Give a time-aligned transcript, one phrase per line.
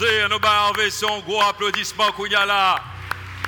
[0.00, 2.10] Nous allons RVC un gros applaudissement.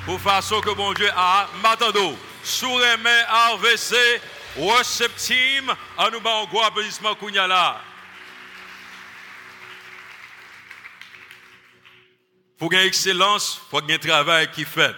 [0.05, 1.47] Pour façon que bon Dieu a.
[1.61, 2.17] M'attendons.
[2.43, 3.23] Sous remet
[3.53, 4.21] RVC,
[4.55, 7.81] worship team, à nous un gros applaudissement qu'on y a là.
[12.57, 14.95] Pour une excellence, faut qu'il travail qui fait.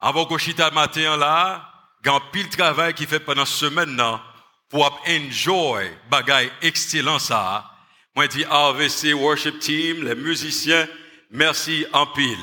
[0.00, 1.70] Avant qu'on chita matin là,
[2.02, 4.22] il a un pile travail qui fait pendant ce semaine là,
[4.70, 7.75] pour enjoy bagay excellent ça.
[8.16, 10.88] Moi, dis RVC Worship Team, les musiciens,
[11.30, 12.38] merci en pile.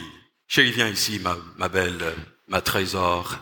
[0.47, 1.19] Chérie, viens ici,
[1.57, 2.13] ma, belle,
[2.47, 3.39] ma trésor.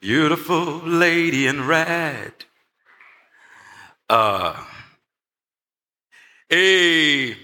[0.00, 2.32] Beautiful lady in red.
[4.08, 4.66] Ah.
[6.48, 7.36] Et,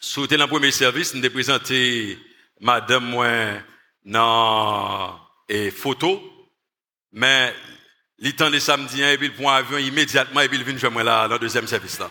[0.00, 2.18] sous le premier service, nous présenté
[2.58, 3.58] madame moi
[4.02, 6.22] dans et photo,
[7.12, 7.54] mais
[8.30, 10.90] le temps de samedi, et puis il prend avion immédiatement, et puis il vient jouer
[10.90, 12.10] moi là, dans le deuxième service là.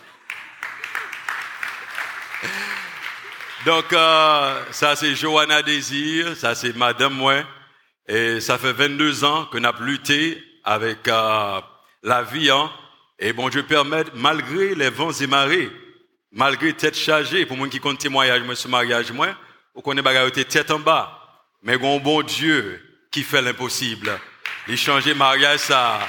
[3.66, 7.44] Donc, euh, ça c'est Johanna Désir, ça c'est Madame moi,
[8.08, 11.62] et ça fait 22 ans nous avons lutté avec euh,
[12.04, 12.72] la vie, hein,
[13.18, 15.72] et bon Dieu permet, malgré les vents et marées,
[16.32, 19.30] malgré tête chargée, pour moi qui compte témoignage, moi, ce mariage, moi,
[19.76, 21.20] on connaît bagarre tête en bas,
[21.64, 24.20] mais un bon Dieu qui fait l'impossible.
[24.68, 26.00] Il change mariage ça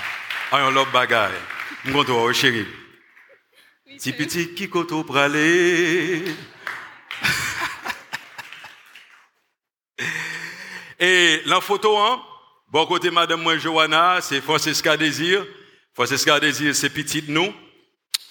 [0.50, 1.32] en un autre bagaille.
[1.84, 2.66] M'gonto chéri.
[3.98, 6.24] Si petit qui koto pralé?
[11.00, 12.22] Et la photo, hein,
[12.68, 15.44] bon côté madame moi Johanna, c'est Francesca Désir.
[15.92, 17.54] Francesca Désir, c'est petite nous.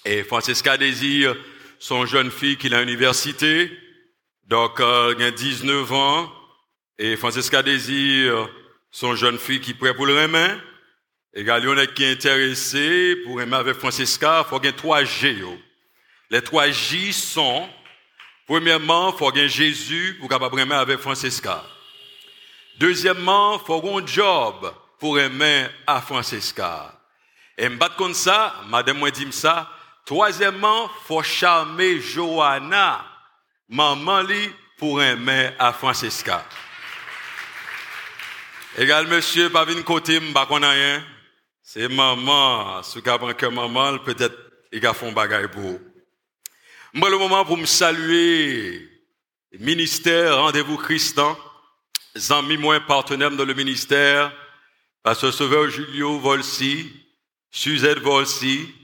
[0.04, 1.36] Et Francesca Désir,
[1.78, 3.70] son jeune fille qui est à l'université.
[4.46, 6.32] Donc, euh, il a 19 ans.
[6.98, 8.48] Et Francesca Désir,
[8.94, 10.56] son jeune fille qui est prêt pour le remet.
[11.34, 11.44] Et
[11.94, 15.36] qui est intéressé pour aimer avec Francesca, il faut qu'il ait trois G.
[16.30, 17.68] Les trois J sont,
[18.46, 21.64] premièrement, il faut qu'il ait Jésus pour capable aimer avec Francesca.
[22.78, 26.96] Deuxièmement, il faut qu'il y ait un job pour aimer à Francesca.
[27.58, 29.68] Et me ça, madame moi dit ça.
[30.06, 33.04] Troisièmement, il faut charmer Johanna,
[33.68, 34.22] maman
[34.78, 36.44] pour aimer à Francesca.
[38.76, 41.04] Égal, monsieur, pas vin côté, m'ba qu'on rien.
[41.62, 44.36] C'est maman, ce qui apprend que maman, peut-être,
[44.72, 45.80] il a fait un bagage pour vous.
[46.92, 48.88] Moi, le moment pour me saluer,
[49.60, 51.38] ministère, rendez-vous Christian,
[52.30, 54.32] amis moins partenaires dans le ministère,
[55.04, 56.90] Pasteur Sauveur Julio Volsi,
[57.52, 58.74] Suzette Volsi,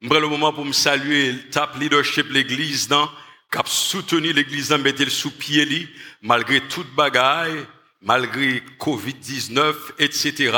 [0.00, 3.10] moi, le moment pour me saluer, le tap leadership l'église, dans,
[3.50, 5.88] cap soutenu l'église, dans, mettre le sous pied,
[6.22, 7.66] malgré toute bagaille,
[8.02, 10.56] malgré Covid-19, etc.,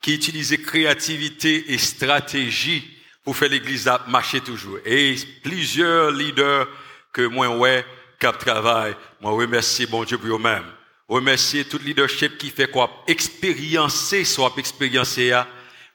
[0.00, 2.84] qui utilisait créativité et stratégie
[3.24, 4.78] pour faire l'église marcher toujours.
[4.84, 6.68] Et plusieurs leaders
[7.12, 7.84] que moi, ouais,
[8.18, 10.64] cap travail, moi, remercie bon Dieu pour eux-mêmes.
[11.08, 13.02] Remercier tout leadership qui fait quoi?
[13.06, 15.32] Expériencer, soit expériencer,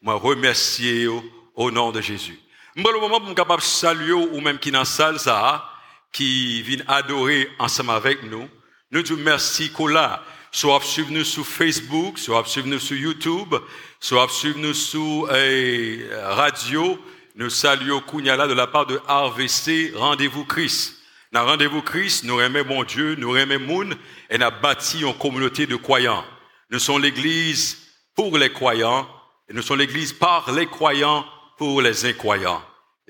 [0.01, 2.37] moi, remercier au, nom de Jésus.
[2.75, 5.69] Moi, le moment suis capable de saluer ou même qui dans salle, ça,
[6.11, 8.49] qui vient adorer ensemble avec nous,
[8.91, 10.23] nous disons merci, Kola
[10.53, 13.55] soit suivre nous sur Facebook, soit suivre nous sur YouTube,
[13.99, 16.97] soit suivre nous sur eh, radio.
[17.35, 20.99] Nous saluons Kounyala de la part de RVC Rendez-vous Christ.
[21.31, 23.95] Dans Rendez-vous Christ, nous aimons mon Dieu, nous aimons Moun,
[24.29, 26.23] et nous avons bâti une communauté de croyants.
[26.69, 29.09] Nous sommes l'église pour les croyants,
[29.49, 31.25] et nous sommes l'église par les croyants
[31.57, 32.61] pour les incroyants.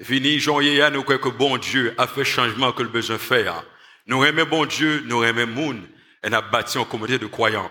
[0.01, 3.65] Fini, Jean nous croyons que bon Dieu a fait changement que le besoin faire.
[4.07, 5.87] Nous aimons bon Dieu, nous aimons Moun,
[6.23, 7.69] elle a bâti une communauté de croyants.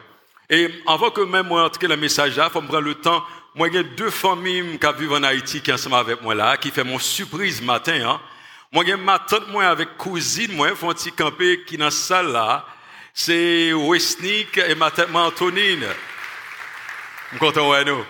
[0.48, 3.24] Et avant que même moi entrer le message là, faut me prendre le temps.
[3.54, 6.56] Moi, il a deux familles qui vivent en Haïti qui sont ensemble avec moi là,
[6.58, 7.98] qui fait mon surprise matin.
[8.06, 8.20] Hein.
[8.70, 11.90] Moi, il a ma tante moi avec cousine moi, font petit camper qui dans la
[11.90, 12.66] salle là.
[13.14, 15.84] C'est Westnick et ma tante Antonine.
[15.84, 18.04] Je suis content ouais nous.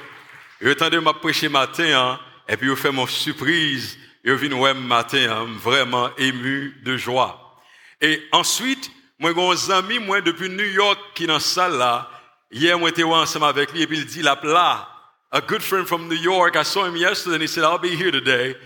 [0.61, 3.99] Et de m'a prêcher matin hein, et puis je fais mon surprise.
[4.25, 7.61] Je viens ouais matin hein, vraiment ému de joie.
[8.01, 8.91] Et ensuite,
[9.23, 11.39] moi, j'ai un ami, moi, depuis New York, qui est dans
[11.69, 12.09] la.
[12.51, 14.89] Hier, moi, j'étais ensemble avec lui, et puis il dit, là, là,
[15.31, 17.97] a good friend from New York, I saw him yesterday, and he said, I'll be
[17.97, 18.57] here today.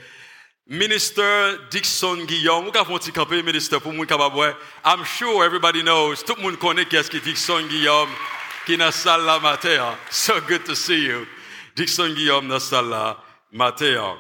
[0.69, 4.05] Minister Dixon Guillaume, vous avez un petit campé, ministre, pour moi,
[4.85, 8.08] I'm sure everybody knows, tout le monde connaît qui est ce Dixon Guillaume,
[8.64, 9.97] qui est dans la matin.
[10.11, 11.26] So good to see you.
[11.76, 13.17] Dixon Guillaume dans la salle là,
[13.53, 14.17] matin.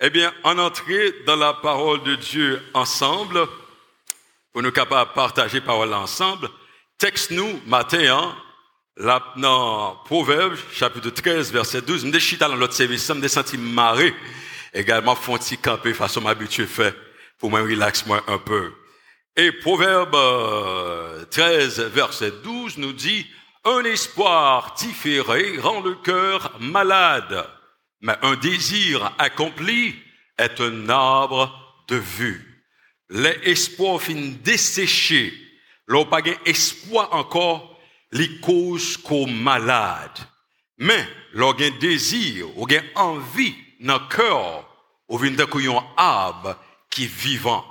[0.00, 3.48] Eh bien, en entrée dans la parole de Dieu ensemble,
[4.54, 6.48] pour nous capables de partager parole ensemble,
[6.96, 8.36] texte-nous, matin, hein,
[8.96, 14.14] là, dans Proverbe, chapitre 13, verset 12, me chita dans l'autre service, me senti marrer,
[14.72, 16.94] également, font-ils camper façon m'habituer fait,
[17.40, 18.72] pour me relaxer moi un peu.
[19.34, 20.16] Et Proverbe
[21.30, 23.26] 13, euh, verset 12 nous dit,
[23.64, 27.44] un espoir différé rend le cœur malade,
[28.02, 29.96] mais un désir accompli
[30.38, 32.53] est un arbre de vue.
[33.10, 35.32] Les espoirs finissent desséchés,
[35.86, 37.78] l'on pas espoir encore,
[38.12, 40.18] les causes qu'au malade.
[40.78, 44.68] Mais, l'on a désir, a envie dans le cœur,
[45.08, 46.56] ou vient un arbre
[46.90, 47.64] qui est vivant.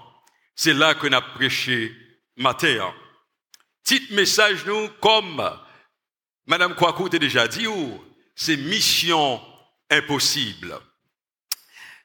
[0.55, 1.91] C'est là qu'on a prêché
[2.37, 2.93] matin.
[3.83, 5.41] Petit message nous, comme
[6.45, 7.67] Madame Kwaku t'a déjà dit,
[8.35, 9.41] c'est mission
[9.89, 10.79] impossible.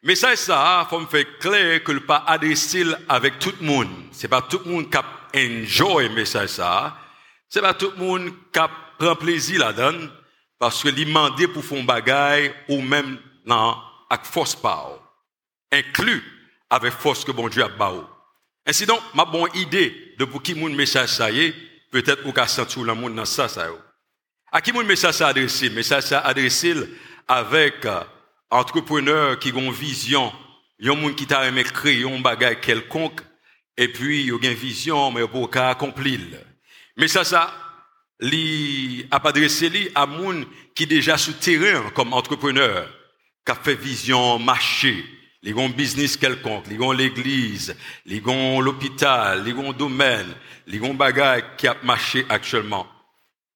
[0.06, 3.88] Mesaj sa, fòm fè kler ke l pa adresil avèk tout moun.
[4.14, 6.70] Se pa tout moun kap enjoy mesaj sa,
[7.50, 9.98] se pa tout moun kap pren plezi la dan,
[10.62, 13.16] paske li mande pou fon bagay ou mèm
[13.50, 13.80] nan
[14.14, 15.00] ak fòs pa ou.
[15.74, 16.14] Inklu
[16.70, 18.06] avèk fòs ke bon Diyo ap ba ou.
[18.70, 21.50] Ensi don, ma bon ide de pou ki moun mesaj sa ye,
[21.90, 23.80] petèt ou ka sentou la moun nan sa sa yo.
[24.54, 25.74] A ki moun mesaj sa adresil?
[25.74, 26.86] Mesaj sa adresil
[27.26, 27.82] avèk...
[28.50, 30.32] entrepreneurs qui ont vision,
[30.82, 33.20] a un monde qui t'a aimé créer un quelconque,
[33.76, 36.20] et puis il a une vision, mais pour qu'à accomplir.
[36.96, 37.52] Mais ça, ça,
[38.20, 42.88] li a adressé li à monde qui déjà sur terrain comme entrepreneur,
[43.44, 45.04] qui a fait vision marché,
[45.42, 50.34] les ont business quelconque, les ont l'église, les ont l'hôpital, les ont domaine,
[50.66, 52.86] les ont bagage qui a marché actuellement.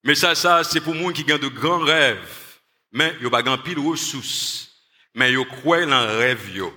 [0.04, 2.60] Mais ça, ça, c'est pour moi qui ont de grands rêves,
[2.92, 4.71] mais yo pas grand pile ressources,
[5.14, 6.72] mais yo croient dans rêve yo.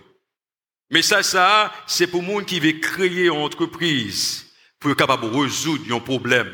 [0.91, 4.45] Mais ça, ça, c'est pour monde qui veut créer une entreprise
[4.79, 6.51] pour capable résoudre un problème.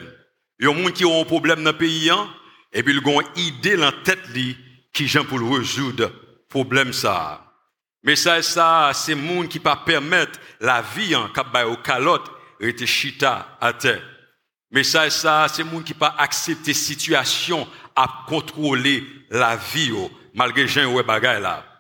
[0.60, 2.30] Il y a des gens qui ont un problème dans pays, hein,
[2.72, 4.20] et puis ils ont idée dans tête
[4.94, 6.12] qui vient pour résoudre
[6.48, 7.46] problème ça.
[8.04, 12.86] Mais ça, ça, c'est monde qui pas permettre la vie en hein, au calotte rester
[12.86, 14.02] chita à terre.
[14.72, 19.92] Mais ça, ça, c'est monde qui pas accepter situation à contrôler la vie
[20.34, 21.71] malgré gens ouais bagay là.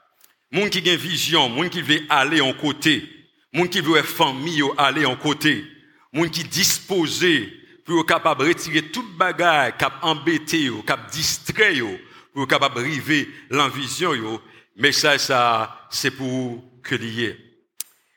[0.51, 3.07] Moun qui a vision, moun qui veut aller en côté,
[3.53, 5.65] moun qui veut famille aller en côté,
[6.11, 7.53] moun qui disposé
[7.85, 11.89] pour capable retirer toute bagaille cap embêté yo, cap distrait yo,
[12.33, 14.41] pour capable river l'envision yo,
[14.75, 17.37] mais ça ça c'est pour que lié.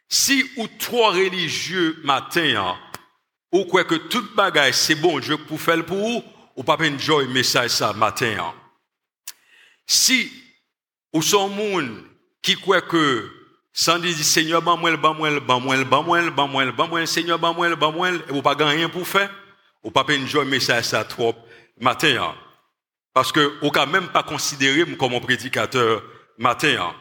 [0.08, 2.76] Si ou trois religieux matin hein,
[3.52, 6.24] ou quoi que toute bagaille c'est bon Dieu pour faire pour vous,
[6.56, 8.34] ou pas enjoy message ça matin.
[8.40, 8.54] Hein.
[9.86, 10.32] Si
[11.12, 12.02] ou son monde
[12.44, 13.30] qui croit que
[13.72, 17.06] sans dire Seigneur ban moi ban moi ban moi ban moi ban moi ban moi
[17.06, 19.30] Seigneur ban moi ban moi et vous pas rien pour faire,
[19.82, 21.34] ou pas enjoy message ça trop
[21.80, 22.16] matin.
[22.20, 22.34] Hein.
[23.14, 26.02] Parce que ou quand même pas considérer comme un prédicateur
[26.36, 26.76] matin.
[26.78, 26.94] Hein.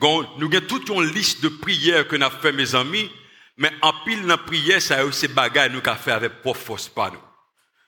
[0.00, 3.10] nous avons toute une liste de prières que nous avons fait, mes amis,
[3.58, 6.88] mais en pile dans prière, ça a ces bagages nous avons fait avec pour force
[6.88, 7.20] pas nous.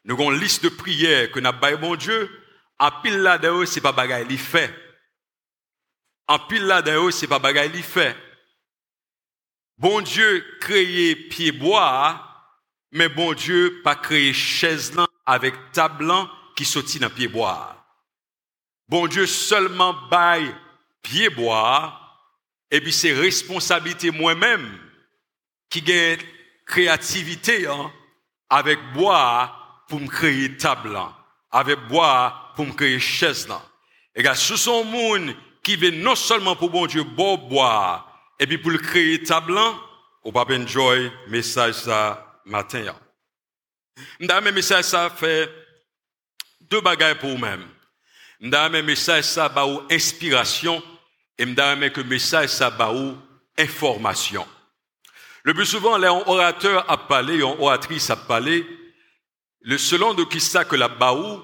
[0.04, 2.28] Nous avons une liste de prières que nous avons bon Dieu.
[2.78, 4.89] En pile là-dedans, c'est pas bagaille li fait.
[6.30, 8.16] En pile là-dedans, c'est pas bagaille fait.
[9.76, 12.24] Bon Dieu créé pied bois,
[12.92, 14.94] mais bon Dieu pas créé chaise
[15.26, 16.12] avec table
[16.54, 17.84] qui sortit dans pied bois.
[18.88, 20.54] Bon Dieu seulement baille
[21.02, 21.98] pied bois,
[22.70, 24.78] et puis c'est responsabilité moi-même
[25.68, 26.20] qui gagne
[26.64, 27.92] créativité hein,
[28.48, 30.96] avec bois pour me créer table
[31.50, 33.60] avec bois pour me créer chaise là.
[34.14, 38.58] Et gars, ce sont monde qui veut non seulement pour bon Dieu boire et puis
[38.58, 39.58] pour le créer table
[40.24, 42.94] ou pas enjoy message ça matin.
[44.18, 45.50] M'dame message ça fait
[46.60, 47.64] deux bagages pour vous-même.
[48.40, 50.82] M'dame message ça ba ou inspiration
[51.36, 53.16] et m'dame que message ça ba ou
[53.58, 54.46] information.
[55.42, 58.66] Le plus souvent, les orateurs a parlé, les oratrices a parlé,
[59.62, 61.42] le selon de qui ça que la baou,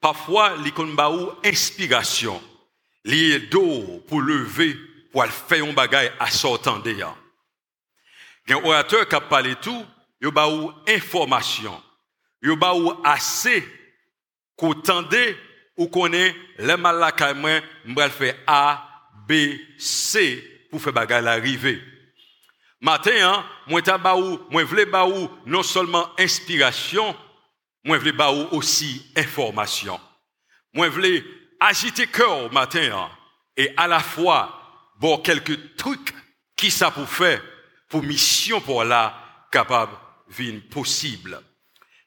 [0.00, 2.40] parfois, l'icône baou inspiration.
[3.06, 3.62] liye do
[4.10, 4.72] pou leve
[5.12, 7.12] pou al feyon bagay asotan deya.
[8.46, 9.86] Gen orateur kap pale tou,
[10.22, 11.74] yo ba ou informasyon,
[12.44, 13.58] yo ba ou ase
[14.58, 15.22] kou tende
[15.76, 18.82] ou konen le mal la kaymen mbrel fe A,
[19.26, 20.38] B, C
[20.70, 21.76] pou fe bagay la rive.
[22.84, 27.14] Maten an, mwen ta ba ou, mwen vle ba ou non solman inspirasyon,
[27.86, 29.98] mwen vle ba ou osi informasyon.
[30.76, 31.12] Mwen vle
[31.60, 33.10] agiter cœur au matin hein,
[33.56, 34.60] et à la fois
[34.98, 36.14] bon quelques trucs
[36.56, 37.42] qui ça pour faire
[37.88, 39.14] pour mission pour la
[39.50, 39.92] capable
[40.28, 41.40] vie possible.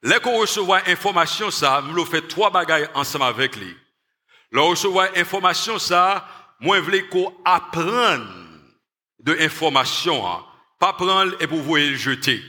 [0.01, 3.75] Là qu'on reçoit information ça, nous fait trois bagailles ensemble avec lui.
[4.51, 6.27] Là recevoir information ça,
[6.59, 8.27] moi veux qu'on apprenne
[9.19, 10.45] de information hein,
[10.79, 12.41] pas prendre et pour vous jeter.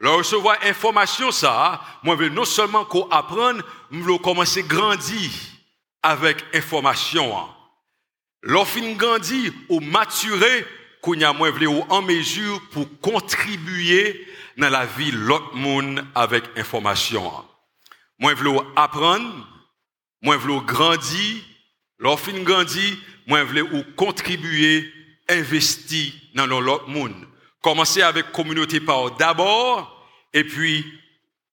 [0.00, 5.30] Le recevoir information ça, moi veux non seulement qu'on apprenne, je veux commencer à grandir
[6.02, 7.32] avec information.
[8.42, 10.64] Lorsqu'on grandit ou maturer,
[11.00, 14.26] qu'on a moins ou en mesure pour contribuer
[14.56, 17.30] dans la vie l'autre monde avec information.
[18.18, 19.46] Moi je veux apprendre,
[20.22, 21.36] moi je veux grandir,
[21.98, 24.92] lorsqu'on grandit, moi je veux contribuer,
[25.28, 27.14] investir dans l'autre monde.
[27.62, 30.84] Commencer avec communauté par d'abord, et puis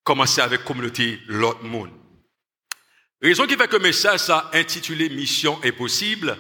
[0.04, 1.92] commencer avec communauté l'autre monde.
[3.22, 6.38] Raison qui fait que le message ça intitulé Mission est possible,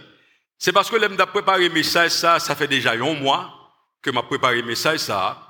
[0.57, 4.61] c'est parce que d'a préparé message ça, ça fait déjà un mois que m'a préparé
[4.61, 5.41] message ça.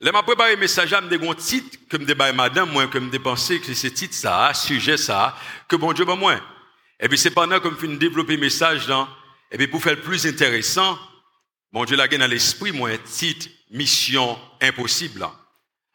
[0.00, 3.60] L'homme m'a préparé message, j'ai un titre que me débat madame, moi, que me dépensé
[3.60, 5.36] que c'est titre ça, sujet ça,
[5.68, 6.40] que bon Dieu, ben moi.
[6.98, 9.08] Et puis c'est pendant que je développer message là,
[9.50, 10.98] et puis pour faire le plus intéressant,
[11.72, 15.26] Bon Dieu l'a dans l'esprit, moi, un titre, mission impossible.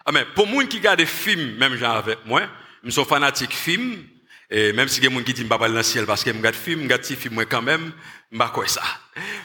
[0.04, 2.50] Ah, mais pour moi qui regarde films, même genre avec moi,
[2.84, 4.04] je suis fanatique film,
[4.50, 6.32] et même si il y a qui disent, je ne dans le ciel parce que
[6.32, 7.92] je regarde film, je des films, moi, quand même,
[8.32, 8.84] je ne quoi ça?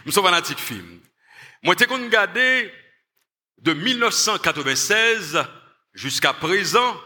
[0.06, 1.00] Je suis fanatique film.
[1.62, 2.73] Moi, j'ai regardé
[3.59, 5.44] de 1996
[5.94, 6.97] jusqu'à présent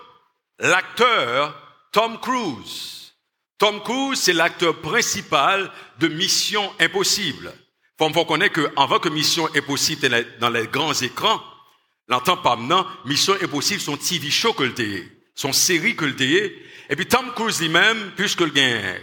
[0.58, 1.54] l'acteur
[1.92, 3.14] Tom Cruise.
[3.58, 7.52] Tom Cruise, c'est l'acteur principal de Mission Impossible.
[7.98, 11.42] Faut me connaître que avant que Mission Impossible dans les grands écrans,
[12.08, 14.64] l'entend pas maintenant, Mission Impossible son TV show que
[15.36, 16.16] son série que le
[16.88, 18.96] et puis Tom Cruise lui-même, puisque il a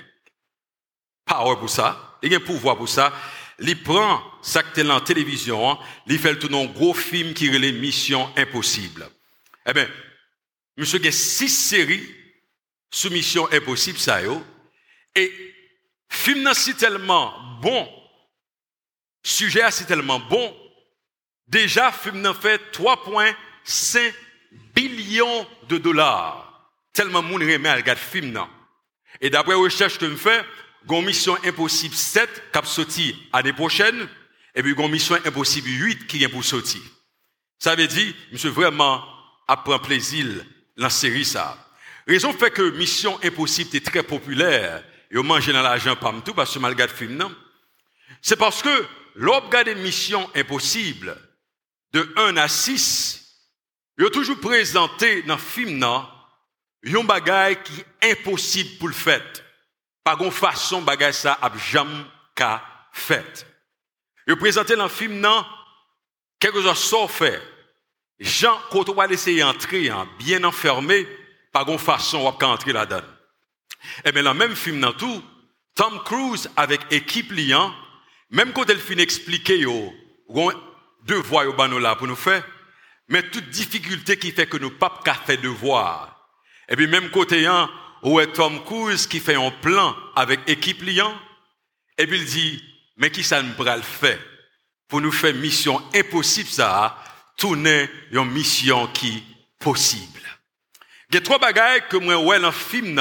[1.26, 3.14] power pour ça, il a pouvoir pour ça,
[3.60, 4.22] il prend
[4.76, 9.08] dans la télévision, il fait tout un gros film qui relève Mission Impossible.
[9.66, 9.88] Eh bien,
[10.76, 12.06] monsieur a six séries
[12.92, 14.20] sous Mission Impossible, ça
[15.16, 15.32] et
[16.10, 18.04] film c'est tellement bon
[19.24, 20.56] sujet c'est tellement bon.
[21.48, 24.14] Déjà, film fait 3,5
[24.76, 26.72] billions de dollars.
[26.94, 28.40] Tellement moun à regarder film
[29.22, 30.44] Et d'après recherche que je fais,
[30.90, 34.08] une mission impossible 7 qui sorti l'année prochaine,
[34.56, 36.82] et puis une mission impossible 8 qui vient pour sortir.
[37.60, 39.04] Ça veut dire, monsieur vraiment
[39.48, 40.26] apprend plaisir
[40.78, 41.58] dans la série ça.
[42.08, 46.34] Raison fait que Mission Impossible est très populaire, et on mange dans l'argent pas tout
[46.34, 47.34] parce que malgré le film, non?
[48.22, 51.16] C'est parce que l'objet des missions impossibles,
[51.94, 53.23] de 1 à 6,
[53.98, 59.24] il a toujours présenté dans le film, un bagage qui est impossible pour le faire.
[60.04, 62.04] Pas de façon, bagage ça a jamais
[62.36, 63.48] qu'à fait.
[64.28, 65.46] Il a présenté dans le film, non,
[66.40, 67.42] quelque chose sans faire.
[68.20, 71.08] Jean, quand on va essayer d'entrer, hein, bien enfermé,
[71.52, 73.06] pas de façon, on va entrer là-dedans.
[74.06, 75.24] Eh bien, dans le même film, dans tout,
[75.76, 77.74] Tom Cruise avec équipe liant,
[78.30, 79.94] même quand elle finit d'expliquer, yo,
[81.06, 82.44] deux voies au là pour nous faire,
[83.14, 86.28] mais toute difficulté qui fait que nous pas faire devoir.
[86.68, 87.70] Et puis même côté un,
[88.02, 91.16] où est Tom Cruise qui fait un plan avec équipe liant,
[91.96, 92.64] et puis il dit,
[92.98, 94.18] mais qui ça nous le faire?
[94.88, 96.98] Pour nous faire mission impossible ça,
[97.38, 99.24] tourner une mission qui
[99.60, 100.22] possible.
[101.10, 103.00] Il y a trois bagages que moi ouais dans film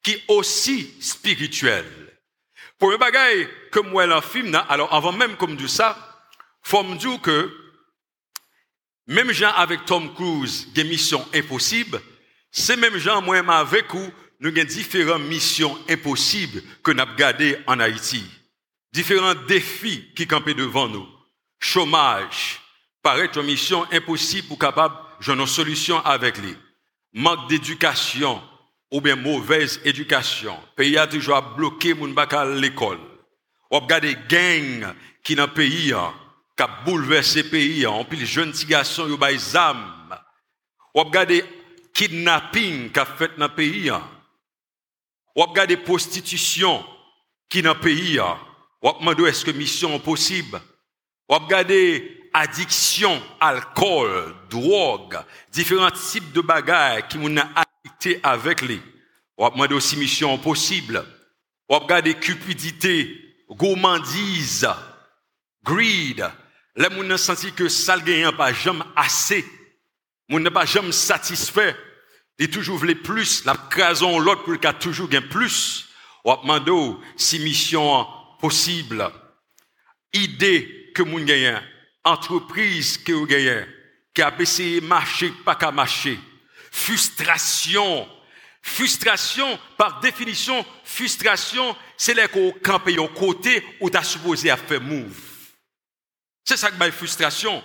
[0.00, 1.84] qui aussi spirituel.
[2.78, 6.22] Pour un bagaille que moi dans film alors avant même comme dit ça,
[6.62, 7.63] faut me que
[9.06, 12.00] même gens avec Tom Cruise, des missions impossibles,
[12.50, 17.80] c'est même gens moi avec vous, nous avons différentes missions impossibles que nous avons en
[17.80, 18.24] Haïti.
[18.92, 21.06] Différents défis qui campent devant nous.
[21.58, 22.60] Chômage,
[23.02, 26.56] paraît une mission impossible pour capable de une solution avec lui.
[27.12, 28.42] Manque d'éducation,
[28.90, 30.56] ou bien mauvaise éducation.
[30.76, 33.00] Pays a toujours bloqué mon bac à l'école.
[33.70, 35.92] On des gangs qui dans le pays,
[36.56, 37.90] qui a bouleversé le pays, hein.
[37.90, 40.18] on pile jeunes garçons, qui ont âmes.
[40.94, 41.44] On regarde des
[41.92, 43.90] kidnapping qui a fait dans le pays.
[43.90, 44.02] Hein.
[45.34, 46.84] On regarde des prostitutions
[47.48, 48.20] qui dans le pays.
[48.82, 50.60] On demande est-ce que mission est possible.
[51.28, 51.72] On regarde
[52.32, 55.18] addiction, alcool, drogue,
[55.50, 57.34] différents types de bagages qui m'ont
[58.22, 58.80] avec lui.
[59.36, 61.04] On va aussi mission possible.
[61.68, 63.18] On va regarder cupidité,
[63.48, 64.68] gourmandise,
[65.64, 66.24] greed.
[66.76, 69.44] Les gens ne senti que ça ne pas jamais assez.
[70.28, 71.76] Moun ne pas jamais satisfait.
[72.38, 73.44] Il toujours voulu plus.
[73.44, 75.88] La crason l'autre pour qu'il toujours gain plus.
[76.24, 78.06] On va demander si mission
[78.40, 79.10] possible.
[80.12, 81.60] Idée que moun gagne.
[82.02, 83.64] Entreprise que vous gagnez.
[84.14, 86.18] Qui a essayé de marcher, pas qu'à marcher
[86.74, 88.08] frustration.
[88.60, 94.80] Frustration, par définition, frustration, c'est là qu'on campe au côté où tu supposé à faire
[94.80, 95.33] move.
[96.44, 97.62] Se sak bay frustrasyon.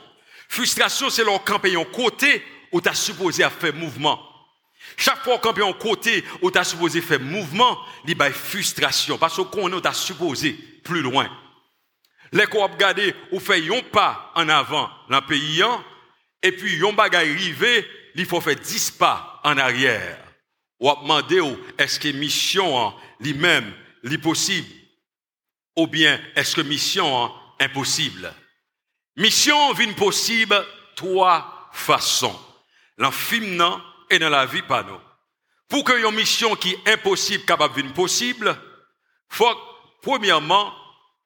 [0.50, 2.32] Frustrasyon se lor kampe yon kote
[2.72, 4.18] ou ta suppose a fe mouvman.
[5.00, 9.20] Chak fwa kampe yon kote ou ta suppose fe mouvman, li bay frustrasyon.
[9.22, 10.56] Paso konen ou ta suppose
[10.88, 11.30] plus loin.
[12.36, 15.82] Lek ou ap gade ou fe yon pa an avan lan peyi an,
[16.46, 17.80] epi yon bagay rive,
[18.18, 20.18] li fo fe dis pa an aryer.
[20.80, 23.68] Ou ap mande ou, eske misyon an li mem,
[24.08, 24.68] li posib,
[25.76, 27.34] ou bien eske misyon an
[27.66, 28.32] imposible.
[29.20, 30.56] Mission vient possible
[30.96, 32.40] trois façons.
[32.98, 33.78] Dans le
[34.10, 34.98] et dans la vie pas nous.
[35.68, 38.58] Pour que une mission qui est impossible capable de possible,
[39.28, 39.46] faut
[40.02, 40.74] premièrement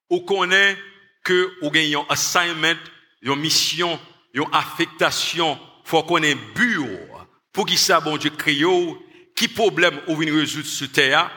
[0.09, 0.75] on connaît
[1.23, 2.79] que ou gagne un assignment,
[3.21, 3.99] une mission,
[4.33, 6.99] une affectation, faut qu'on ait bureau
[7.53, 8.63] pour qui ça bon Dieu crée
[9.35, 11.29] qui problème ou vient résoudre sur terre,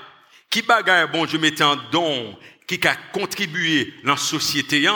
[0.49, 2.35] qui bagaille bon Dieu mettait en don,
[2.67, 4.89] qui a contribué dans la société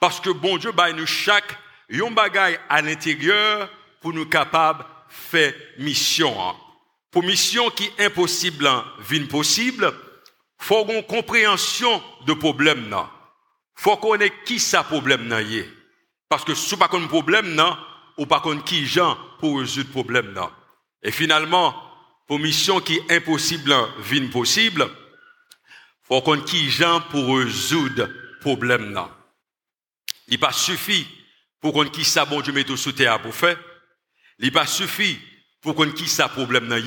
[0.00, 1.58] parce que bon Dieu nous chaque
[1.90, 6.34] un bagaille à l'intérieur pour nous capables faire mission.
[6.40, 6.54] Hein.
[7.10, 9.92] Pour mission qui est impossible, hein, vine possible,
[10.58, 13.10] faut une compréhension de problème là.
[13.74, 15.40] Faut qu'on ait qui ça problème là
[16.28, 17.78] Parce que si pas un problème là,
[18.18, 20.50] ou pas qu'on qui gens pour résoudre problème là.
[21.02, 21.74] Et finalement,
[22.26, 24.86] pour mission qui est impossible, hein, vine possible,
[26.02, 28.08] faut qu'on qui gens pour résoudre
[28.40, 29.17] problème là.
[30.28, 31.06] Il pas suffit
[31.60, 33.58] pour qu'on qui ça bon Dieu mette sous terre pour faire.
[34.38, 35.18] Il pas suffit
[35.60, 36.82] pour qu'on qui ça problème nan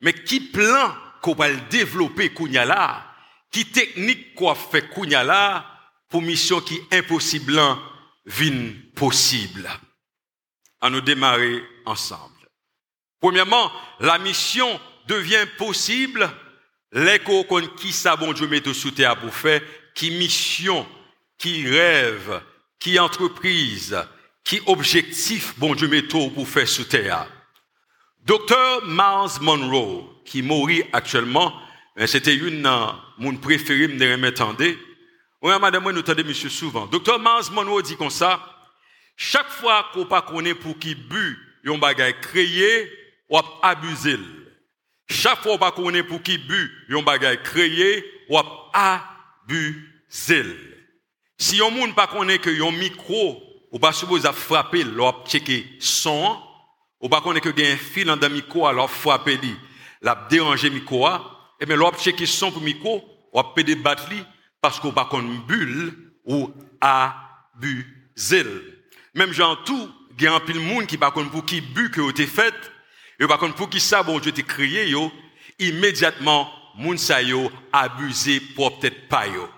[0.00, 3.12] mais qui plan qu'on va développer kounya là,
[3.50, 5.66] qui technique qu'on fait kounya là
[6.08, 7.60] pour mission qui impossible
[8.24, 9.68] vin possible?
[10.80, 12.48] À nous démarrer ensemble.
[13.20, 16.30] Premièrement, la mission devient possible
[16.92, 19.60] l'écho qu'on qui ça bon Dieu mette sous terre pour faire,
[19.94, 20.86] qui mission,
[21.38, 22.42] qui rêve,
[22.78, 23.96] qui entreprise,
[24.44, 27.26] qui objectif bon Dieu met pour faire sous terre.
[28.24, 31.54] Docteur Miles Monroe, qui mourit actuellement,
[32.06, 32.68] c'était une de
[33.18, 34.78] mon préféré de m'entendez.
[35.40, 36.86] Oui, madame, nous entendons monsieur souvent.
[36.86, 38.40] Docteur Miles Monroe dit comme ça,
[39.16, 42.92] chaque fois qu'on pas connaît pour qui but, yon bagay créé,
[43.30, 44.18] ou abusé.
[45.08, 48.38] Chaque fois qu'on pas connaît pour qui but, yon bagay créé, ou
[48.72, 50.44] abusé.
[51.38, 56.36] Si yon moun pas connaît que yon micro ou pas supposé frapper, l'op checker son,
[57.00, 59.54] ou pas connaît que y a un fil dans le micro, alors frapper li,
[60.02, 61.10] la déranger micro, et
[61.60, 64.20] eh bien l'op checker son pour micro, ou peut débattre li,
[64.60, 68.44] parce qu'on pas connaît bulle ou abuser.
[69.14, 71.92] Même genre tout, il y a un pile monde qui pas connaît pour qui but
[71.92, 72.54] que été fait,
[73.20, 75.12] et pas connaît pour qui ça bon Dieu t'ai créé yo,
[75.60, 79.48] immédiatement moun sa yo abusé pour peut-être pas yo.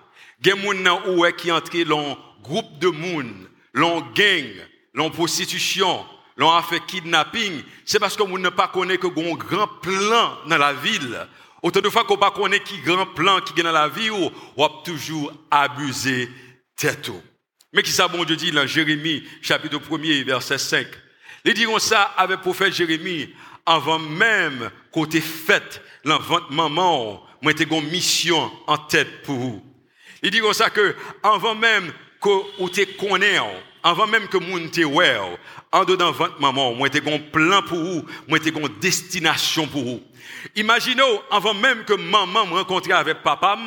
[0.41, 4.49] Gen moun nan oué qui entré dans groupe de moun l'on gang,
[4.93, 6.03] l'on prostitution,
[6.35, 10.37] l'on a fait kidnapping, c'est parce que vous ne pas connaît que un grand plan
[10.47, 11.27] dans la ville.
[11.61, 14.65] Autant de fois qu'on pas connaît qui grand plan qui est dans la ou on
[14.65, 16.27] a toujours abusé
[16.75, 17.11] tête.
[17.71, 20.87] Mais qui ça, bon Dieu dit dans Jérémie, chapitre 1er, verset 5.
[21.45, 23.29] Les diront ça avec le prophète Jérémie,
[23.65, 29.70] avant même qu'on t'ait fait l'envente maman, moi une mission en tête pour vous.
[30.21, 32.29] Ils diront ça que, avant même que
[32.59, 33.39] ou te connais,
[33.83, 35.17] avant même que moun te ouais,
[35.71, 39.83] en dedans votre maman, moi t'ai un plan pour vous, moi t'ai une destination pour
[39.83, 40.03] vous.
[40.55, 43.57] Imaginez, avant même que maman me rencontre avec papa,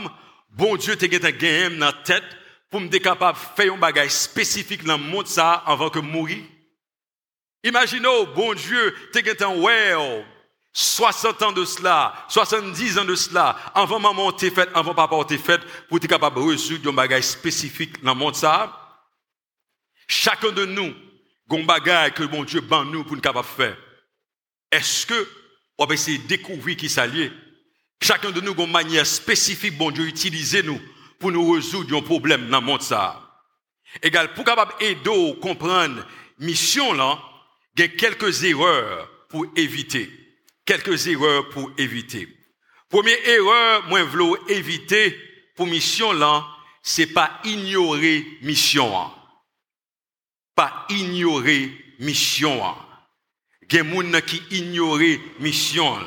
[0.51, 2.25] bon Dieu t'ai gagné dans la tête
[2.71, 6.45] pour me capable faire un bagage spécifique dans le monde avant que mourir.
[7.65, 10.25] Imaginez, bon Dieu t'ai gagné ouais,
[10.77, 15.39] 60 ans de cela, 70 ans de cela, avant maman t'es fait, avant papa t'es
[15.39, 19.01] fait, pour être capable de résoudre un bagage spécifique dans le monde ça.
[20.09, 20.93] Chacun de nous,
[21.49, 23.77] un bagage que mon Dieu ban nous pour nous capable faire.
[24.73, 25.29] Est-ce que
[25.79, 27.31] on va essayer de découvrir qui s'allie?
[28.03, 30.81] Chacun de nous, une manière spécifique, bon Dieu, utiliser nous
[31.21, 33.21] pour nous résoudre un problème dans le monde ça.
[34.03, 36.05] Égal, pour capable aider comprendre
[36.41, 37.21] mission là,
[37.77, 40.24] il y a quelques erreurs pour éviter
[40.65, 42.29] quelques erreurs pour éviter.
[42.89, 45.19] Première erreur, moi, je veux éviter
[45.57, 46.47] pour mission là,
[46.83, 49.11] c'est pas ignorer mission.
[50.55, 52.63] Pas ignorer mission.
[53.71, 55.99] Il y a des gens qui ignorent mission.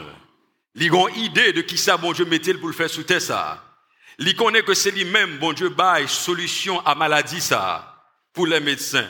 [0.75, 3.63] Ils ont idée de qui ça, bon Dieu, mettait pour le faire sous ça.
[4.19, 9.09] Ils connaissent que c'est lui-même, bon Dieu, bail solution à maladie ça, pour les médecins.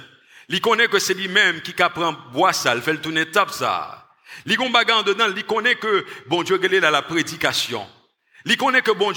[0.50, 4.07] Ils connaissent que c'est lui-même qui prend bois ça, il fait le tourner ça.
[4.46, 7.86] Li gon bagan dedans, li connaît que bon Dieu relève à la prédication.
[8.46, 9.12] Li connaît que bon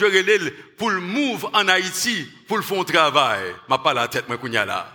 [0.77, 3.55] pour le move en Haïti, pour le fond travail.
[3.69, 4.93] Ma pas la tête, moi, kounya là.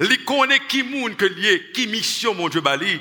[0.00, 3.00] Li connaît qui moun que lié, qui mission mon Dieu bali.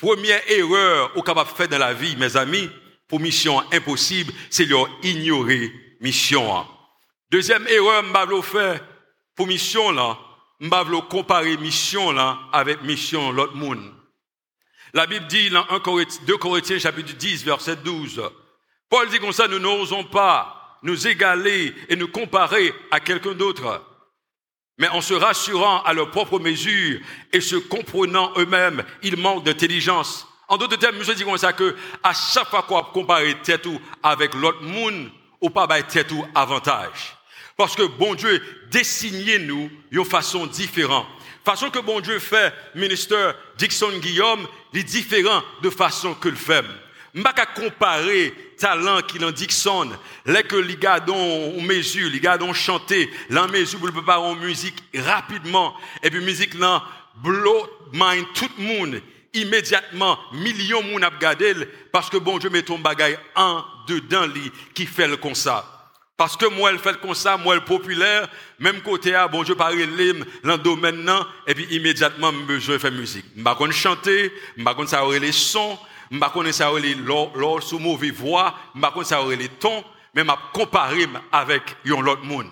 [0.00, 2.70] Première erreur au capable faire dans la vie, mes amis,
[3.08, 6.66] pour mission impossible, c'est leur ignorer mission.
[7.30, 8.80] Deuxième erreur, m'bavlo faire
[9.34, 10.18] pour mission là,
[10.60, 13.95] m'bavlo comparer mission là avec mission l'autre monde.
[14.96, 18.30] La Bible dit dans 1 Corinthiens, 2 Corinthiens chapitre 10 verset 12.
[18.88, 23.84] Paul dit comme ça, nous n'osons pas nous égaler et nous comparer à quelqu'un d'autre
[24.78, 30.26] mais en se rassurant à leur propre mesure et se comprenant eux-mêmes, ils manquent d'intelligence.
[30.48, 33.68] En d'autres termes, je dis comme ça que à chaque fois qu'on compare tête
[34.02, 35.10] avec l'autre monde,
[35.42, 37.16] ou pas bah, tête ou avantage.
[37.58, 41.06] Parce que bon Dieu dessiné nous d'une façon différente.
[41.46, 46.64] Façon que bon Dieu fait, ministre Dixon Guillaume, est différent de façon que le fait.
[47.14, 49.90] M'a qu'à comparer talent qu'il en Dixon,
[50.26, 54.34] les que les gars dont mesure, les gars chanter, la mesure pour le préparer en
[54.34, 56.82] musique rapidement, et puis musique là,
[57.14, 59.00] blow mind tout le monde,
[59.32, 61.04] immédiatement, millions de monde
[61.92, 64.26] parce que bon Dieu met ton bagage en dedans
[64.74, 65.75] qui fait le ça.
[66.16, 69.54] Parce que moi, elle fait comme ça, moi, elle populaire, même côté, à bon Dieu,
[69.54, 69.76] parle
[71.04, 73.26] non, et puis immédiatement, je vais faire musique.
[73.36, 75.78] Je vais chanter, je vais ça les sons,
[76.10, 76.72] je ne connais pas
[77.34, 82.50] l'or sous mauvaise voix, je ne pas les tons, mais je comparer avec l'autre monde.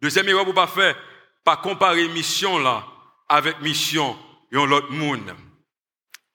[0.00, 0.96] Deuxième erreur pour pas faire,
[1.44, 2.84] pas comparer mission là
[3.28, 4.18] avec mission
[4.50, 5.32] l'autre monde.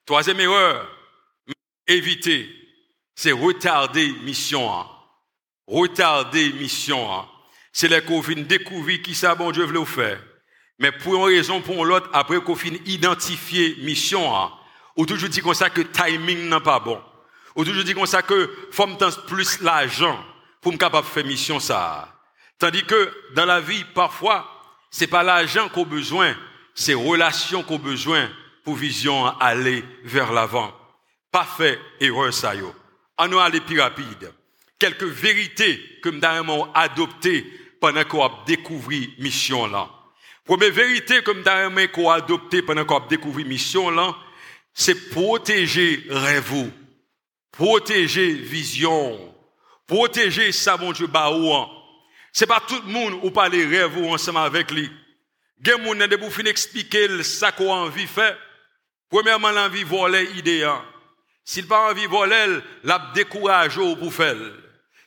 [0.06, 0.90] Troisième erreur,
[1.86, 2.50] éviter,
[3.14, 4.74] c'est retarder mission.
[4.74, 4.88] Hein.
[5.68, 7.14] Retarder mission.
[7.14, 7.28] Hein.
[7.74, 10.20] C'est là qu'on découvrir qui ça bon Dieu veut faire.
[10.80, 14.52] Mais pour une raison pour l'autre, après qu'on finit identifier mission, hein,
[14.96, 17.02] ou toujours dit comme ça que timing n'est pas bon.
[17.56, 20.24] Ou toujours dit comme ça que faut me plus l'argent
[20.62, 22.14] pour me capable de faire mission ça.
[22.60, 24.48] Tandis que dans la vie, parfois,
[24.90, 26.36] c'est pas l'argent qu'on besoin,
[26.74, 28.30] c'est relation qu'on besoin
[28.64, 30.74] pour vision aller vers l'avant.
[31.32, 32.74] Pas fait erreur ça yo.
[33.18, 34.32] On va aller plus rapide.
[34.80, 37.46] Quelques vérités que nous avons adoptées
[37.80, 39.90] pendant qu'on a découvert mission là.
[40.46, 44.16] Première vérité que nous avons adoptée pendant qu'on a découvert mission là,
[44.74, 46.72] c'est protéger rêve,
[47.52, 49.34] protéger vision,
[49.88, 51.70] protéger ça, mon Dieu, baouan.
[52.32, 54.92] C'est pas tout le monde ou pas les rêves ensemble avec lui.
[55.64, 58.38] Gen moun nan de pour fin expliquer ça qu'on envie faire.
[59.10, 60.70] Premièrement, l'envie voler idée.
[61.44, 64.36] S'il pas envie voler, l'a décourage pour faire.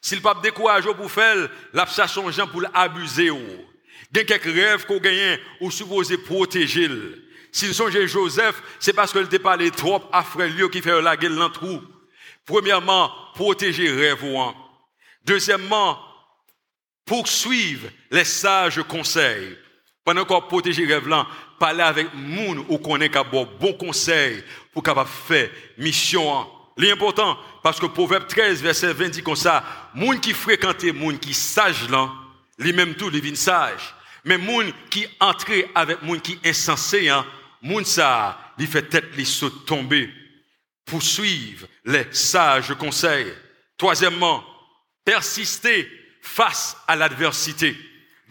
[0.01, 3.31] S'il pas décourage pour faire, l'a cherche gens pour l'abuser.
[4.13, 6.89] Gen quelques rêves qu'on gagne ou supposé protéger.
[7.53, 11.17] S'il songe Joseph, c'est parce qu'il n'était pas les trop à frère qui fait la
[11.17, 11.81] gueule dans trou.
[12.47, 14.25] Premièrement, protéger rêve.
[15.25, 15.99] Deuxièmement,
[17.05, 19.57] poursuivre les sages conseils.
[20.05, 21.27] Pendant qu'on protéger rêve là,
[21.59, 26.47] parler avec moun ou qu'on est capable bon conseil pour capable faire mission.
[26.77, 31.35] L'important, parce que Proverbe 13, verset 20 dit comme ça, moun qui fréquente moun qui
[31.35, 32.11] sage là,
[32.59, 33.95] lui-même tout, devine sage.
[34.25, 37.27] Mais moun qui entre avec moun qui insensé, hein,
[37.63, 40.11] moun ça, il fait tête, il se tomber.
[40.85, 43.33] Poursuivre les sages conseils.
[43.77, 44.45] Troisièmement,
[45.05, 45.89] persister
[46.21, 47.77] face à l'adversité.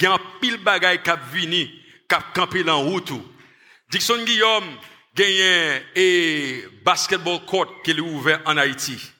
[0.02, 1.68] Il pile bagaille qui vini,
[2.08, 3.12] qui a campé dans route.
[3.90, 4.78] Dixon Guillaume
[5.20, 9.12] gagne et basketball court qui est ouvert en Haïti.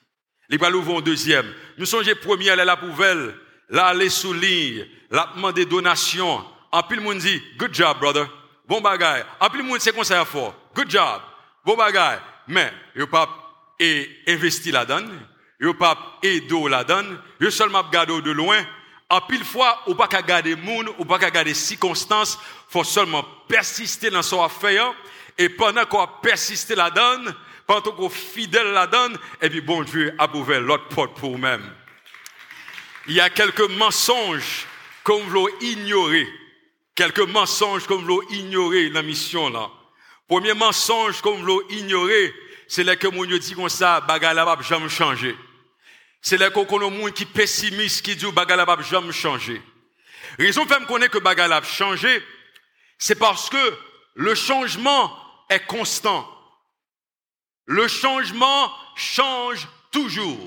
[0.48, 1.46] Il va l'ouvrir en deuxième.
[1.78, 3.34] Nous sommes les premiers à la poubelle,
[3.68, 6.44] là aller sous ligne, là demander donation.
[6.72, 8.26] En pile monde dit good job brother.
[8.66, 9.24] Bon bagaille.
[9.40, 10.54] En pile monde c'est ça fort.
[10.74, 11.20] Good job.
[11.64, 12.18] Bon bagaille.
[12.48, 13.28] Mais il pas
[14.26, 15.06] investi là-dedans.
[15.60, 17.16] Il pas aider là-dedans.
[17.40, 18.64] Il seulement regarder de loin
[19.10, 23.24] en pile fois, ou pas qu'à garder monde, ou pas qu'à garder circonstances, faut seulement
[23.48, 24.94] persister dans son affaire,
[25.38, 27.32] et pendant qu'on persisté là-dedans,
[27.66, 31.62] pendant qu'on fidèle là-dedans, et puis bon Dieu a ouvert l'autre porte pour vous-même.
[33.06, 34.66] Il y a quelques mensonges
[35.04, 36.28] qu'on veut ignorer.
[36.94, 39.70] Quelques mensonges qu'on veut ignorer dans la mission là.
[40.28, 42.34] Premier mensonge qu'on veut ignorer,
[42.68, 45.36] c'est là que mon dit comme ça, bagarre là va jamais changer.
[46.22, 49.60] C'est là qu'on connaît monde qui pessimiste, qui dit bagala va jamais changer.
[50.38, 52.22] Raison fait me connaître que bagala a changé,
[52.98, 53.74] c'est parce que
[54.14, 55.16] le changement
[55.48, 56.28] est constant.
[57.66, 60.38] Le changement change toujours.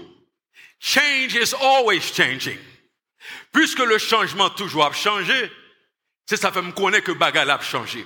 [0.79, 2.59] Change is always changing.
[3.51, 5.51] Puisque le changement toujours a changé,
[6.25, 8.05] c'est ça fait me connaître que bagala a changé.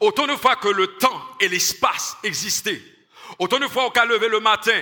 [0.00, 2.82] Autant de fois que le temps et l'espace existaient,
[3.38, 4.80] autant de fois qu'on a levé le matin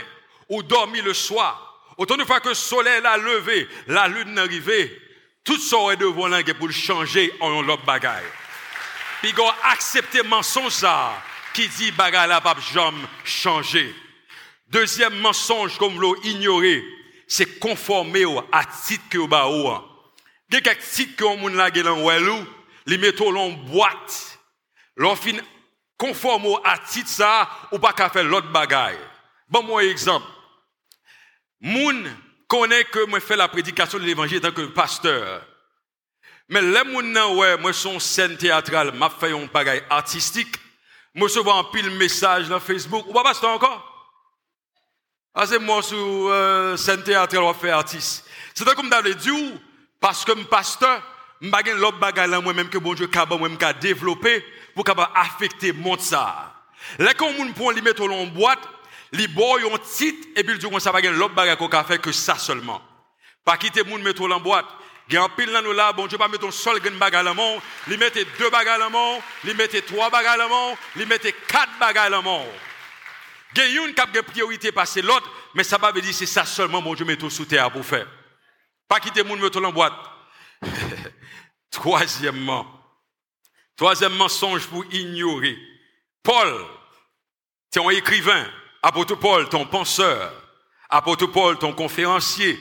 [0.48, 1.70] ou dormi le soir,
[2.00, 5.02] Autant de fois que le soleil a levé, la lune est arrivée,
[5.44, 8.24] tout ça est devant pour changer en l'autre bagaille.
[9.20, 13.94] Puis go accepter mensonge ça qui dit bagay la jamais changer.
[14.68, 16.82] Deuxième mensonge comme l'on ignoré,
[17.26, 19.68] c'est conformer à titre que ba ou.
[19.68, 19.84] A
[20.48, 22.46] quelques titres que on la gelan welou,
[22.86, 23.58] li metto l'on.
[24.96, 25.36] L'on fin
[25.98, 28.98] conforme à titre ça ou pas qu'à faire l'autre bagay.
[29.48, 30.26] Bon moi exemple.
[31.60, 32.10] Moun
[32.48, 35.46] connaît que moi fais la prédication de l'évangile tant que pasteur.
[36.50, 40.56] Mais les nan ouais, moi son scène théâtrale, m'a fait un bagay artistique.
[41.14, 43.06] Moi souvent un pile message dans Facebook.
[43.08, 43.86] Ou pas pasteur encore?
[45.32, 48.28] Ah, c'est moi sur euh, scène théâtrale, on fait artiste.
[48.52, 49.54] C'est comme dans le dit,
[50.00, 51.00] parce que pasteur,
[51.40, 56.00] je l'autre bagay là moi-même que bon Dieu capable moi-même développer pour capable affecter monde
[56.00, 56.52] ça.
[56.98, 58.58] Là quand on prend li mettre en boîte,
[59.12, 62.10] li boy un titre et puis dit qu'on ça pas l'autre bagay qu'on fait que
[62.10, 62.82] ça seulement.
[63.44, 64.66] Pas quitter monde mettre en boîte.
[65.10, 67.24] Il y a un pile là nous là, bon Dieu pas mettre un seul bagay
[67.24, 71.04] là mon, li mettre deux bagay là mon, li mettre trois bagay là mon, li
[71.04, 72.46] mettre quatre bagay là mon.
[73.56, 76.26] Il y a une qui a priorité passer l'autre, mais ça va veut dire c'est
[76.26, 78.06] ça seulement mon Dieu met tout sous terre pour faire.
[78.86, 79.94] Pas quitter monde mettre en boîte.
[81.72, 82.66] Troisièmement,
[83.76, 85.58] troisième mensonge pour ignorer.
[86.22, 86.66] Paul,
[87.76, 88.46] un écrivain.
[88.80, 90.32] Apôtre Paul, ton penseur.
[90.88, 92.58] Apôtre Paul, ton conférencier.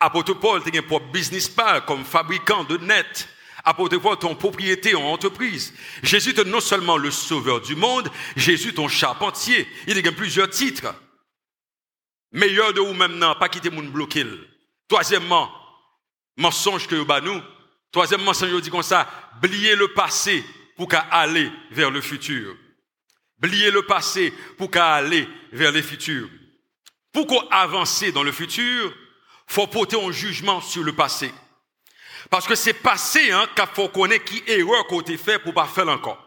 [0.00, 3.28] Apôtre Paul, tu es un business pas comme fabricant de net.
[3.64, 5.74] Apôtre Paul, ton propriété en entreprise.
[6.02, 9.68] Jésus est non seulement le sauveur du monde, Jésus ton charpentier.
[9.86, 10.94] Il a plusieurs titres.
[12.32, 14.24] Meilleur de vous maintenant, pas quitter mon bloqué.
[14.88, 15.50] Troisièmement,
[16.36, 17.42] mensonge que vous nous,
[17.92, 19.08] Troisièmement, Seigneur dit comme ça,
[19.42, 20.44] blier le passé
[20.76, 22.56] pour qu'à aller vers le futur.
[23.38, 26.28] Blier le passé pour qu'à aller vers le futur.
[27.12, 28.94] Pour qu'on avance dans le futur,
[29.50, 31.32] faut porter un jugement sur le passé.
[32.30, 35.66] Parce que c'est passé hein, qu'il faut connaître qui erreur qu'on a fait pour pas
[35.66, 36.24] faire encore.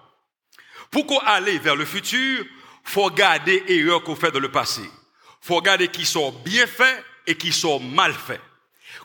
[0.91, 2.45] Pour qu'on aller vers le futur,
[2.83, 4.81] faut garder erreur qu'on fait dans le passé.
[5.39, 8.41] Faut garder qui sont bien faits et qui sont mal faits.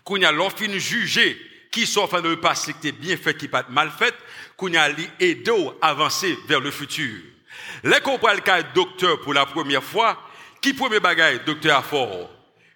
[0.02, 3.66] Qu'on a l'enfin jugé qui sont en de le passé qui bien fait, qui pas
[3.68, 4.14] mal fait,
[4.56, 4.88] qu'on a
[5.20, 7.20] aidé à avancer vers le futur.
[7.84, 10.20] Les qu'on le cas docteur pour la première fois,
[10.60, 12.30] qui premier bagage docteur a fort,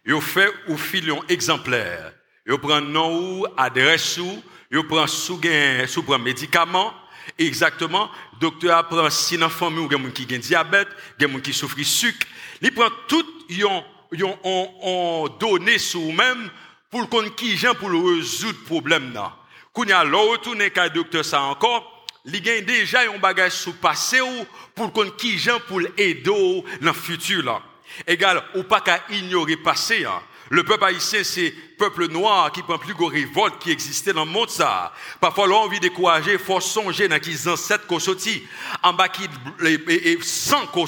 [0.05, 2.13] il fait ou filion exemplaire.
[2.47, 5.41] Il prend nom ou adresse ou, il prend sous
[5.87, 6.93] sous prend médicament,
[7.39, 8.11] exactement,
[8.41, 10.89] docteur apprend si dans famille ou quelqu'un qui a diabète,
[11.19, 12.27] quelqu'un qui souffre de sucre,
[12.61, 16.51] il prend tout yon yon on, donné sur même
[16.91, 19.37] pour qu'on qui gens pour résoudre le problème là.
[19.73, 24.21] Quand y a retourné qu'à docteur ça encore, il gagne déjà un bagage sous passé
[24.21, 27.63] ou pour qu'on qui gens pour aider dans le futur là.
[28.07, 30.23] Égal ou pas qu'à ignorer passé hein.
[30.53, 34.31] Le peuple haïtien, c'est peuple noir qui prend plus de révolte qui existait dans le
[34.31, 34.93] monde ça.
[35.19, 38.47] Parfois, l'on envie décourager, faut songer dans qu'ils ancêtres qu'on sorti,
[38.83, 39.27] en bas qui,
[39.65, 40.85] et, sans qu'on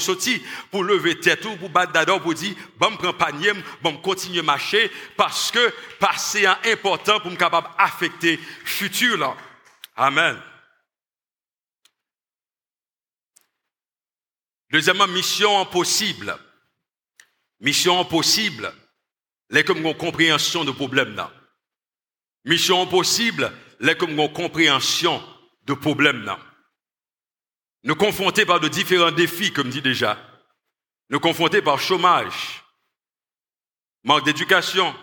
[0.70, 4.42] pour lever tête ou pour battre d'ador pour dire, bon, prends panier, bon, continuer à
[4.42, 9.34] marcher, parce que passé est important pour me capable affecter futur là.
[9.96, 10.38] Amen.
[14.70, 16.36] Deuxièmement, mission impossible.
[17.64, 18.70] Mission impossible
[19.48, 21.32] les comme compréhension de problème là.
[22.44, 23.50] Mission possible,
[23.80, 25.22] les comme compréhension
[25.62, 26.38] de problème là.
[27.84, 30.18] Nous confrontés par de différents défis, comme dit déjà.
[31.08, 32.62] Nous confrontés par chômage,
[34.02, 34.94] manque d'éducation,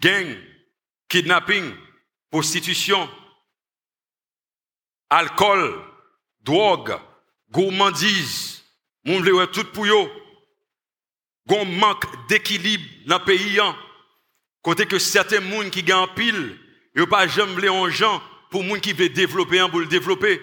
[0.00, 0.36] gang,
[1.08, 1.76] kidnapping,
[2.28, 3.08] prostitution,
[5.10, 5.80] alcool,
[6.40, 6.98] drogue,
[7.50, 8.64] gourmandise,
[9.04, 9.86] monde tout pour
[11.46, 13.60] gon manque d'équilibre dans le pays
[14.62, 16.58] côté que certains monde qui gagnent pile
[16.94, 20.40] yo pas jamais en gens pour monde qui veut développer pour le développer.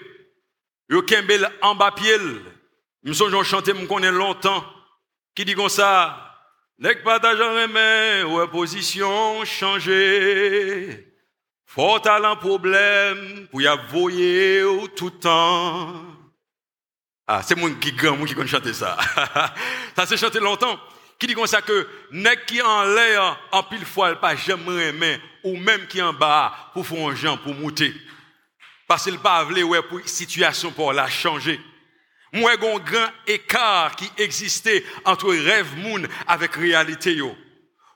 [0.88, 2.18] Yo kembel en bas pied.
[3.02, 4.64] Me songe chanter me connais longtemps.
[5.34, 6.28] Qui dit comme ça?
[6.78, 11.08] Nek pas jamais ou position changer
[11.64, 14.62] Fort talent problème pour y voyer
[14.94, 16.04] tout temps.
[17.26, 18.98] Ah, c'est mon qui grand, moi qui connais chanter ça.
[19.96, 20.78] ça s'est chanté longtemps.
[21.22, 25.20] Qui dit comme ça que, nek qui en l'air, en pile fois, pas jamais aimé,
[25.44, 27.94] ou même qui en bas, pour faire un gens, pour monter.
[28.88, 31.60] Parce qu'il pas voulu, ouais, pour situation pour la changer.
[32.32, 37.36] Moi, un grand écart qui existait entre rêve moun avec réalité yo.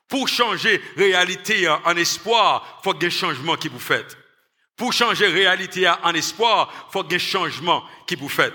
[0.07, 4.17] Pour changer réalité en espoir, faut qu'il y ait un changement qui vous fait.
[4.77, 8.55] Pour changer réalité en espoir, faut qu'il y ait un changement qui vous fait.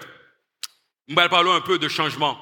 [1.10, 2.40] On va parler un peu de changement.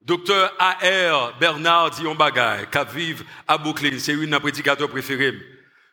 [0.00, 1.34] Docteur A.R.
[1.38, 5.38] Bernard Dion Bagay, qui vive à Brooklyn, c'est une des prédicateurs préférés.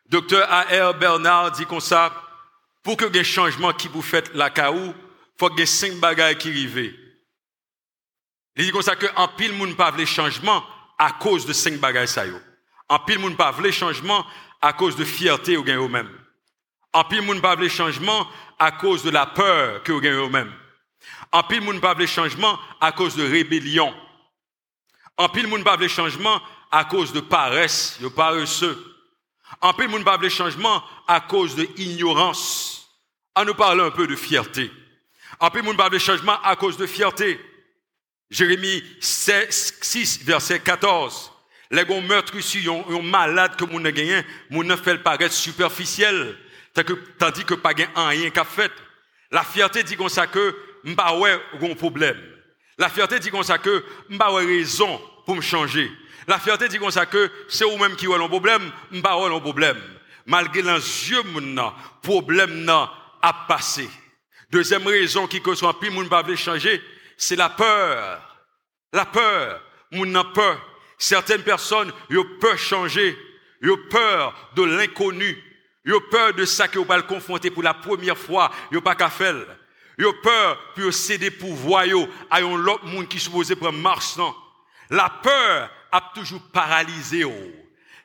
[0.07, 0.93] Docteur A.R.
[0.93, 2.13] Bernard dit comme ça,
[2.83, 4.93] pour que des changements qui vous faites la caou,
[5.37, 6.93] faut ait cinq bagailles qui arrivent.
[8.55, 10.63] Il dit comme ça que en pile moun pas les changements
[10.97, 12.37] à cause de cinq bagailles ça yo.
[12.87, 14.25] En pile moun pas les changements
[14.61, 16.11] à cause de fierté ou gain eux-mêmes.
[16.93, 18.27] En pile moun pas les changements
[18.59, 20.53] à cause de la peur que ou gain eux-mêmes.
[21.31, 23.93] En pile moun pas les changements à cause de rébellion.
[25.17, 28.77] En pile moun pas les changements à cause de paresse, de paresseux.
[29.61, 32.89] En pile moun pas les changements à cause de ignorance.
[33.35, 34.71] En nous parlant un peu de fierté.
[35.39, 37.39] En pile moun pas les changements à cause de fierté.
[38.29, 41.31] Jérémie 6, verset 14.
[41.71, 46.38] Les gens meurtres ici, ont malade que mon a gagné, mon a fait paraître superficiel,
[47.17, 48.71] tandis que pas gain rien qu'a fait.
[49.31, 50.55] La fierté dit comme ça que
[50.86, 52.21] un problème.
[52.78, 55.91] La fierté dit comme ça que ouais raison pour me changer.
[56.28, 59.82] La fierté dit comme que c'est vous même qui ont un problème, ouais un problème.
[60.26, 63.89] Malgré les yeux mon problème a passé.
[64.52, 66.82] Deuxième raison qui que soit plus moun pas changer,
[67.17, 68.21] c'est la peur.
[68.93, 69.62] La peur.
[69.91, 70.60] Moun n'a peur.
[70.98, 73.17] Certaines personnes, ont peur changer.
[73.62, 75.41] Ils ont peur de l'inconnu.
[75.86, 78.52] Ils ont peur de ça qu'ils vont le confronter pour la première fois.
[78.71, 79.36] Ils pas qu'à faire.
[79.97, 81.86] Peur pour céder pouvoir
[82.29, 84.17] à un autre monde qui supposé marche.
[84.89, 87.25] La peur a toujours paralysé.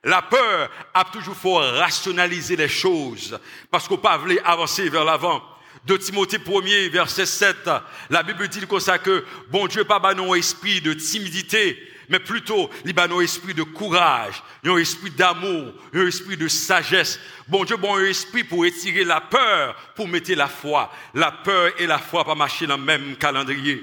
[0.05, 3.39] La peur a toujours fait rationaliser les choses
[3.71, 5.43] parce qu'on pas voulu avancer vers l'avant
[5.85, 7.71] de Timothée 1er, verset 7,
[8.11, 11.79] la Bible dit comme ça que bon Dieu pas un esprit de timidité,
[12.11, 17.21] mais plutôt il un esprit de courage, un esprit d'amour, un esprit de sagesse.
[17.47, 20.93] Bon Dieu bon esprit pour étirer la peur, pour mettre la foi.
[21.15, 23.83] La peur et la foi pas marcher dans le même calendrier.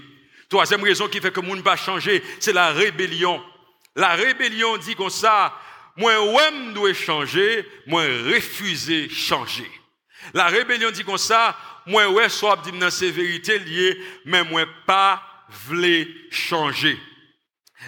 [0.50, 3.42] Troisième raison qui fait que monde va changer, c'est la rébellion.
[3.96, 5.54] La rébellion dit comme ça,
[5.96, 9.72] moi ouais doit changer, moi refuser changer.
[10.34, 15.24] La rébellion dit comme ça, moi ouais soit dit dans sévérité liée mais moi pas
[15.66, 17.00] voulais changer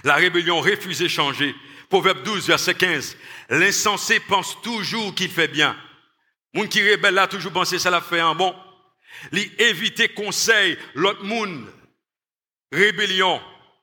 [0.03, 1.55] la rébellion refusait changer
[1.89, 3.17] proverbe 12 verset 15
[3.49, 5.75] l'insensé pense toujours qu'il fait bien.
[6.53, 8.55] Moun qui rebelle là toujours penser ça l'a fait un bon.
[9.31, 11.65] Li éviter conseil l'autre monde
[12.71, 13.41] rébellion.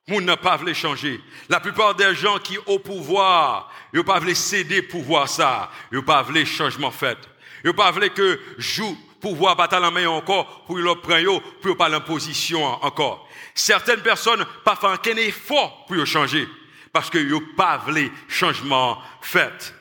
[0.08, 4.34] Moun n'a pas voulu changer la plupart des gens qui au pouvoir ils pas voulu
[4.34, 5.70] céder pouvoir ça.
[5.90, 7.18] Ils pas voulu changement fait.
[7.64, 11.88] Ils pas voulu que joue pouvoir battre la main encore pour le prendre pour pas
[11.88, 13.25] l'imposition encore.
[13.56, 16.46] Certaines personnes pas fait aucun effort pour changer?
[16.92, 19.74] Parce que n'ont pas voulu changement fait.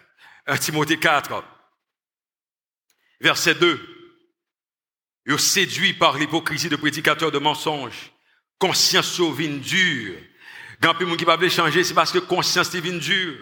[0.59, 1.43] Timothée 4
[3.19, 3.79] verset 2.
[5.27, 8.11] Ils séduit par l'hypocrisie de prédicateurs de mensonges.
[8.59, 10.15] Conscience sovine dure.
[10.81, 13.37] Quand plus monde qui pas changer, c'est parce que conscience est dure.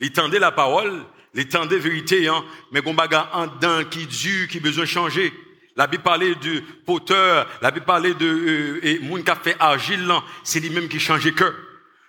[0.00, 1.04] Ils tendaient la parole,
[1.50, 5.32] temps de vérité, hein, mais qu'on bagarre en dedans qui dure, qui besoin de changer.
[5.76, 10.08] La Bible parlait du poteur, la Bible parlait de euh, et moun qui fait argile
[10.44, 11.54] c'est lui-même qui change cœur.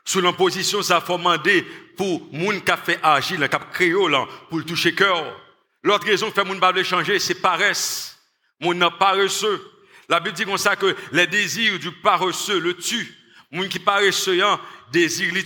[0.04, 1.65] Sous l'imposition, ça a demandé
[1.97, 5.41] pour moun qui fait argile, qui a créé pour le toucher cœur.
[5.84, 8.19] L'autre raison que fait moun pas changer, c'est paresse.
[8.60, 9.62] Moun n'a paresseux.
[10.08, 13.15] La Bible dit comme ça que les désirs du paresseux le tuent.
[13.51, 14.60] Moun qui paresseux, hein,
[14.91, 15.43] désir les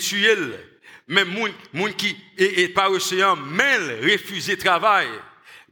[1.07, 5.07] mais moun, moun qui est, est par océan, mêle, refuser travail.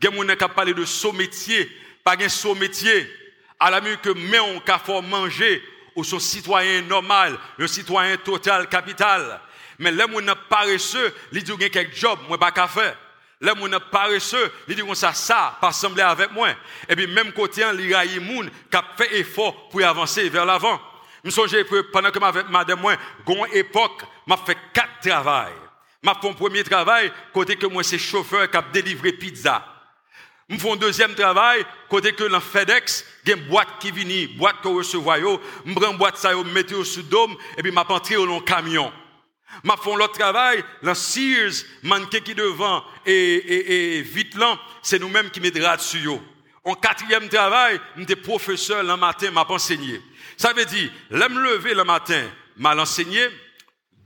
[0.02, 1.70] Gen moun qui parlé de saut métier,
[2.08, 3.12] pas métier.
[3.60, 5.62] À la mieux que mais on fort manger,
[5.96, 9.42] ou son citoyen normal, un citoyen total, capital.
[9.80, 12.96] Mais les moun paresseux, ils disent gen quelque job, moi pas qu'à faire.
[13.42, 16.50] Les moun paresseux, ils disent ça, ça, pas sembler avec moi.
[16.88, 20.80] Et puis même côté, les raïs moun, qui fait effort pour avancer vers l'avant.
[21.26, 22.96] Je me pendant que avec madame, moi,
[23.52, 25.52] époque, m'a fait quatre travails.
[26.04, 29.77] M'a fait un premier travail, côté que moi, c'est chauffeur qui a délivré pizza.
[30.50, 33.92] Je fais un deuxième travail, côté que dans FedEx, il y a une boîte qui
[33.92, 37.62] vient, boîte que recevoir, je prends une boîte, ça, je mets au sous dôme, et
[37.62, 38.92] puis je entré dans le camion.
[39.64, 45.00] Je fais l'autre travail, dans Sears, mannequin qui devant, et, et, et vite là, c'est
[45.00, 46.08] nous-mêmes qui mettons dessus.
[46.64, 50.02] En quatrième travail, je professeur le matin, m'a enseigné.
[50.38, 52.24] Ça veut dire, l'aime lever le matin,
[52.56, 53.28] mal enseigné,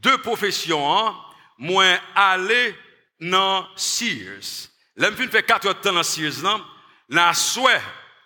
[0.01, 1.15] deux professions, hein,
[1.59, 2.75] moins aller
[3.19, 4.70] dans Sears.
[4.99, 6.59] Fin fait quatre temps dans Sears, là,
[7.09, 7.81] la souhait,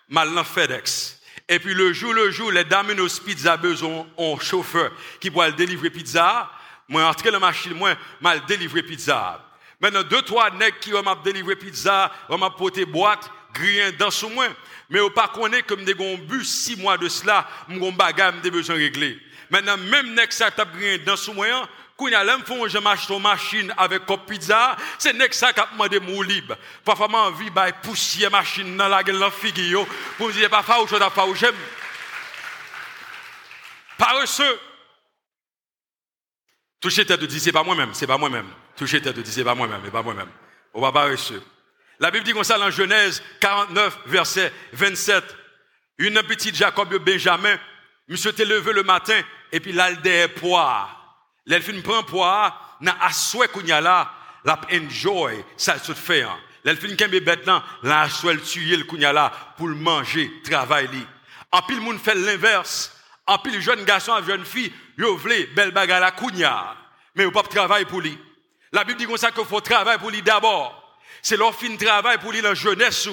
[0.08, 1.20] mal dans FedEx.
[1.48, 4.90] Et puis le jour, le jour, les dames nos pizza besoin un chauffeur
[5.20, 6.50] qui pourra délivrer pizza.
[6.88, 9.44] Moi, entrer dans la machine, moi, mal délivrer pizza.
[9.80, 14.48] Maintenant, deux, trois nègres qui vont délivrer pizza, vont m'apporter boîte, grillé dans sous moi.
[14.90, 18.50] Mais on pas connaît comme des gon bus six mois de cela, mon bagage des
[18.50, 19.18] besoin régler.
[19.50, 23.06] Maintenant même nek ça t'a grillé dans moi, quand y a l'homme font je marche
[23.06, 26.56] ton machine avec cop pizza, c'est nek ça qui a demandé mon libre.
[26.84, 29.86] Parfois m'a envie bah poussière machine dans la gueule la figure
[30.18, 31.54] pour me dire pas ou je pas j'aime.
[33.98, 34.60] paresseux.
[36.80, 38.48] Toucher tête de dit, c'est pas moi-même, c'est pas moi-même.
[38.76, 40.28] Toucher tête de dit, c'est pas moi-même, c'est pas moi-même.
[40.74, 41.42] On va paresseux.
[41.98, 45.24] La Bible dit comme ça dans Genèse 49, verset 27.
[45.98, 47.58] Une petite Jacob de Benjamin,
[48.06, 49.18] monsieur t'est levé le matin,
[49.50, 50.95] et puis il poire.
[51.46, 54.10] L'elfine prend poire, n'a à souhait qu'on y a là,
[54.44, 56.22] la enjoy, ça se fait.
[56.22, 56.36] Hein.
[56.64, 61.06] L'elfine kembe bête là, la souhait tuer le kounya là, pour le manger, travailler.
[61.52, 62.92] En pile, monde fait l'inverse.
[63.26, 66.76] En pile, jeune garçon, jeune fille, yo vle, belle bagarre la kounya.
[67.14, 68.18] Mais au pas travail pour lui.
[68.72, 70.98] La Bible dit comme ça qu'il faut travailler pour lui d'abord.
[71.22, 73.08] C'est leur fin travail pour lui dans la jeunesse.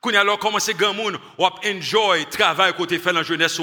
[0.00, 3.60] Quand il a commencé grand monde, on enjoy travail côté fait dans la jeunesse.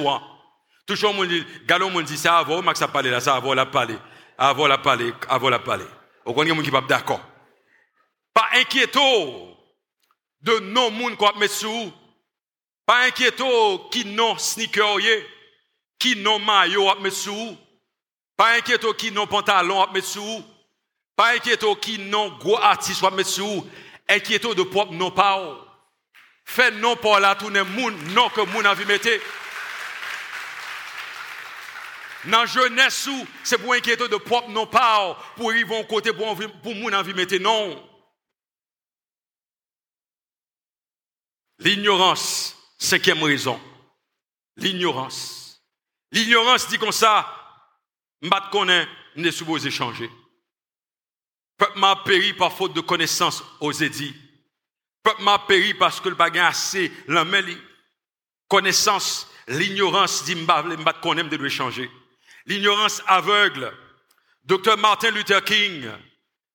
[0.86, 3.65] Toujours mon dit, galon mon dit ça avant, Max a parlé là, ça avant la
[3.65, 3.97] parler.
[4.38, 5.86] Avant la parler, avant la parler.
[6.25, 7.21] Au connaît monde qui pas d'accord.
[8.34, 9.57] Pas inquiéto
[10.41, 11.91] de non monde qu'on met sous.
[12.86, 14.97] Pas inquiéto qui non sneaker
[15.99, 17.57] qui non maillot à mettre sous.
[18.36, 20.43] Pas inquiéto qui non pantalon à mettre sous.
[21.15, 23.65] Pas inquiéto qui non gros artiste à mettre sous
[24.09, 25.57] inquiétez de propre non pas.
[26.45, 29.09] Faites non pour la tourner moun, non que moun a vu mettre.
[32.26, 33.09] Dans jeunesse
[33.43, 37.36] c'est pour inquiéter de propre non pas, pour y vont côté pour pour vu mettre
[37.38, 37.89] non.
[41.59, 43.59] L'ignorance, cinquième raison.
[44.57, 45.61] L'ignorance.
[46.11, 47.28] L'ignorance dit comme ça,
[48.21, 50.09] m'bat connaît, n'est supposé changer.
[51.57, 54.13] Peuple m'a péri par faute de connaissance, osé dit.
[55.01, 57.57] Peuple m'a péri parce que le bagage assez l'emmêli.
[58.47, 61.89] Connaissance, l'ignorance dit m'ba m'ba connaît de changer.
[62.46, 63.72] L'ignorance aveugle.
[64.44, 65.89] Dr Martin Luther King,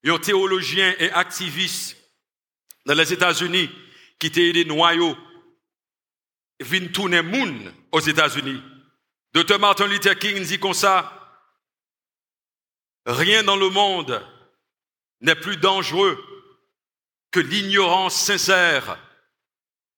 [0.05, 1.97] un théologien et activiste
[2.87, 3.71] dans les États-Unis
[4.19, 5.17] qui était des noyaux
[6.61, 8.63] vin tourner moun aux États-Unis.
[9.33, 11.15] Dr Martin Luther King dit comme ça
[13.07, 14.23] rien dans le monde
[15.21, 16.23] n'est plus dangereux
[17.31, 18.99] que l'ignorance sincère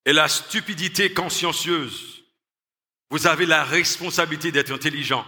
[0.05, 2.23] et la stupidité consciencieuse.
[3.11, 5.27] Vous avez la responsabilité d'être intelligent.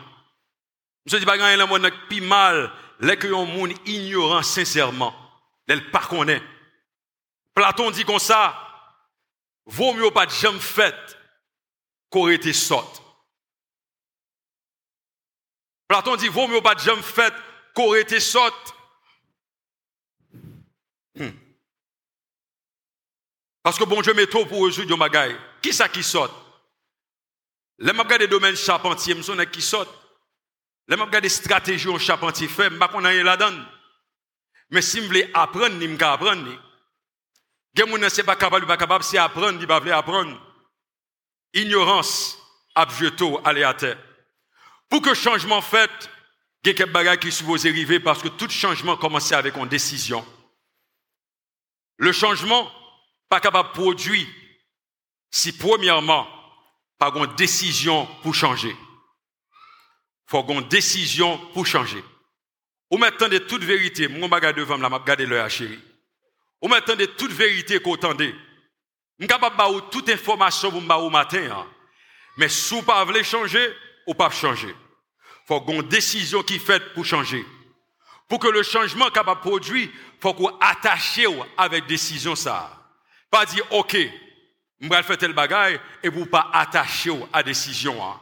[1.06, 5.14] Je dis pas que le monde plus mal, les que un monde ignorant sincèrement,
[5.66, 6.42] elle pas connaît.
[7.54, 8.56] Platon dit comme ça,
[9.66, 10.94] vaut mieux pas de jamais fait
[12.10, 13.02] qu'aurait été sorte.
[15.88, 17.34] Platon dit vaut mieux pas de jamais fait
[17.74, 18.74] qu'aurait été sorte
[21.14, 21.30] Hmm.
[23.62, 26.30] Parce que bon Dieu met trop pour résoudre des Qui ça qui sort
[27.78, 29.86] Les m'a des domaines charpentier, me sonne qui sort.
[30.88, 33.64] Les m'a des stratégies en charpentier fait, m'pa qu'on rien là-dedans.
[34.70, 36.58] Mais si m'voulez apprendre, ni m'ka apprendre ni.
[37.74, 40.40] Gen moun c'est pas capable, pas c'est apprendre, ni pas vle apprendre.
[41.54, 42.38] Ignorance,
[42.74, 43.70] abjeto, aller.
[44.88, 45.90] Pour que changement fait,
[46.64, 49.68] il y a quelques bagages qui supposé arriver parce que tout changement commence avec une
[49.68, 50.26] décision.
[51.96, 52.70] Le changement,
[53.28, 54.26] pas capable de produire
[55.30, 56.28] si premièrement,
[56.98, 58.76] pas une décision pour changer.
[60.32, 62.02] Faut une décision pour changer.
[62.90, 65.78] Ou maintenant de toute vérité, mon bagage devant la m'a regardé le chéri.
[66.62, 68.34] Ou maintenant de toute vérité qu'on entendait.
[69.18, 71.50] Je capable de toute information pour au matin.
[71.52, 71.66] Hein.
[72.38, 73.74] Mais si vous pas voulez changer,
[74.06, 74.74] ou pas changer.
[75.46, 77.44] faut une décision qui fait pour changer.
[78.26, 81.20] Pour que le changement capable de produire, faut qu'on attache
[81.58, 82.90] avec décision ça.
[83.30, 83.98] Pas dire, OK,
[84.80, 88.02] vais faire tel bagaille et vous pas attacher à décision.
[88.02, 88.18] Hein.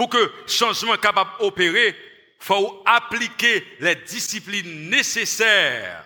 [0.00, 1.90] pou ke chanjman kapab opere,
[2.40, 6.00] fwa ou aplike le disipline neseser.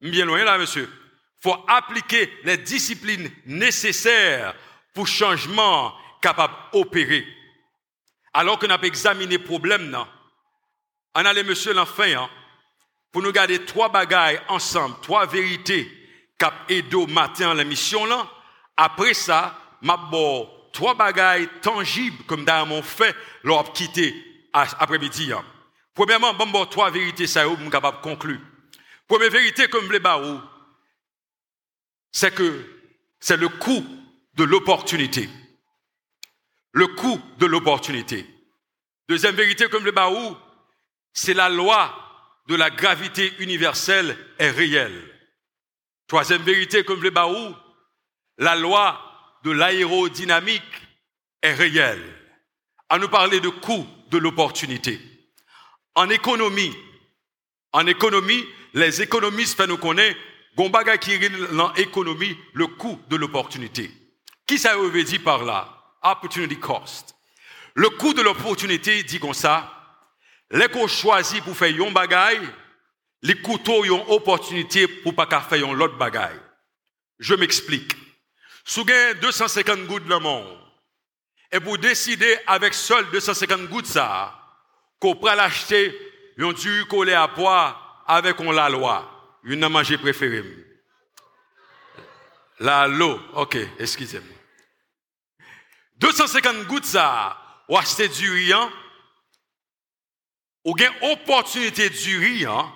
[0.00, 0.86] Mbyen loyen la, monsye.
[1.44, 4.54] Fwa aplike le disipline neseser
[4.96, 5.92] pou chanjman
[6.24, 7.26] kapab opere.
[8.32, 10.08] Alors ke nan pe examine problem nan,
[11.12, 12.24] an ale monsye lan fin,
[13.12, 15.82] pou nou gade 3 bagay ansam, 3 verite
[16.40, 18.24] kap edo maten an la misyon lan,
[18.80, 19.50] apre sa,
[19.84, 24.14] mabbo trois bagailles tangibles comme dans mon fait lors quitter
[24.52, 25.32] après-midi.
[25.32, 25.44] Hein.
[25.94, 28.40] Premièrement, bon, trois vérités ça suis capable de conclure.
[29.06, 30.40] Première vérité comme les barreaux,
[32.12, 32.64] c'est que
[33.20, 33.84] c'est le coût
[34.34, 35.28] de l'opportunité.
[36.72, 38.26] Le coût de l'opportunité.
[39.08, 40.36] Deuxième vérité comme le barreau,
[41.12, 41.94] c'est la loi
[42.48, 45.02] de la gravité universelle est réelle.
[46.06, 47.54] Troisième vérité, comme le Baou,
[48.38, 49.07] la loi
[49.52, 50.62] l'aérodynamique
[51.42, 52.04] est réelle.
[52.88, 55.00] À nous parler de coût de l'opportunité.
[55.94, 56.74] En économie,
[57.72, 58.44] en économie,
[58.74, 60.16] les économistes nous connaissent,
[60.56, 63.90] Gombaga qui l'économie, le coût de l'opportunité.
[64.46, 65.74] Qui ça veut dire par là?
[66.02, 67.14] Opportunity cost.
[67.74, 69.72] Le coût de l'opportunité dit comme ça,
[70.50, 72.48] les choisit pour faire un bagaille,
[73.22, 76.40] les couteaux ont opportunité pour pas faire un autre bagaille.
[77.18, 77.94] Je m'explique.
[78.68, 80.46] sou gen 250 gout nan moun,
[81.48, 84.28] e pou deside avek sol 250 gout sa,
[85.00, 85.88] ko pral achete
[86.38, 87.72] yon tu kole apwa
[88.08, 88.98] avek on la loa.
[89.48, 90.46] Yon nan manje preferim.
[92.60, 94.26] La lo, ok, eskizem.
[96.02, 97.06] 250 gout sa,
[97.70, 98.68] ou achete du riyan,
[100.66, 102.68] ou gen opportunite du riyan,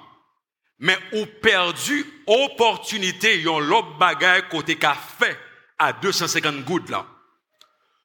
[0.82, 5.36] men ou perdu opportunite yon lop bagay kote ka fey
[5.84, 7.06] à 250 gouttes là.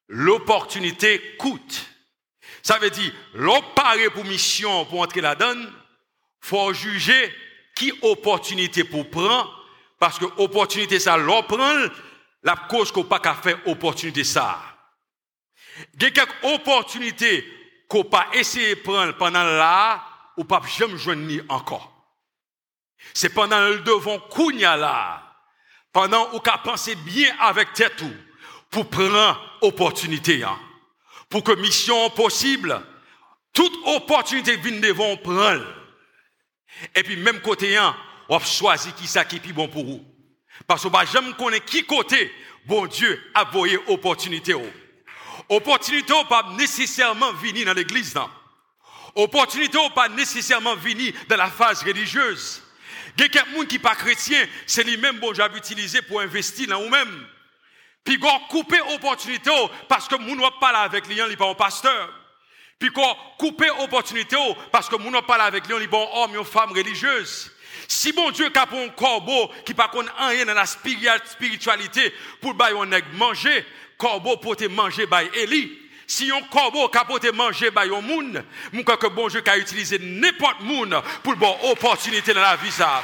[0.08, 1.86] L'opportunité coûte.
[2.64, 5.72] Ça veut dire, l'opparé pour mission pour entrer la donne,
[6.42, 7.34] faut juger
[7.76, 9.54] qui opportunité pour prendre,
[10.00, 11.44] parce que opportunité ça l'on
[12.44, 14.60] la cause qu'on pas qu'à faire opportunité ça.
[15.96, 17.46] Il y a quelques opportunités
[17.88, 20.04] qu'on pas essayé de prendre pendant là,
[20.38, 21.94] ou pas jamais joindre encore.
[23.14, 25.27] C'est pendant le devant kounya là,
[25.94, 28.14] pendant ou qu'à penser bien avec tête tout,
[28.70, 30.58] pour prendre opportunité, hein.
[31.30, 32.82] pour que mission possible,
[33.54, 35.66] toute opportunité vienne devant prendre.
[36.96, 37.96] Et puis même côté, hein,
[38.30, 40.06] on choisit qui ça qui est bon pour vous.
[40.66, 42.32] Parce que bah, j'aime connaître qui côté,
[42.66, 44.54] bon Dieu a voyé opportunité.
[44.54, 44.70] Oh.
[45.50, 48.14] Opportunité pas nécessairement venir dans l'église.
[48.14, 48.30] Non.
[49.16, 52.62] Opportunité pas nécessairement venir dans la phase religieuse.
[53.20, 57.28] A quelqu'un qui pas chrétien, c'est lui-même bon Dieu utilisé pour investir dans vous-même.
[58.04, 59.52] Puis qu'on coupe opportunité
[59.88, 62.10] parce que nous ne parle avec lui, il pas un pasteur.
[62.80, 64.38] Puis qu'on coupe opportunité
[64.72, 67.52] parce que nous ne parle avec lui, il pas un homme, une femme religieuse.
[67.88, 73.66] Si bon Dieu a un corbeau qui pas rien dans la spiritualité pour le manger,
[73.98, 75.87] corbeau pour te manger by Eli.
[76.10, 80.00] Si un corbeau pour te manger by un monde, mon que bon Dieu a utilisé
[80.00, 83.04] n'importe monde pour bonne opportunité dans la vie ça.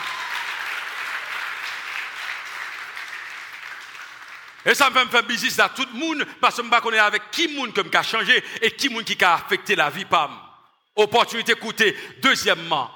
[4.66, 7.06] Et ça me fait faire business à tout le monde parce que je ne pas
[7.06, 10.32] avec qui monde qui a changé et qui monde qui a affecté la vie pam.
[10.96, 11.98] Opportunité coûtée.
[12.22, 12.90] Deuxièmement,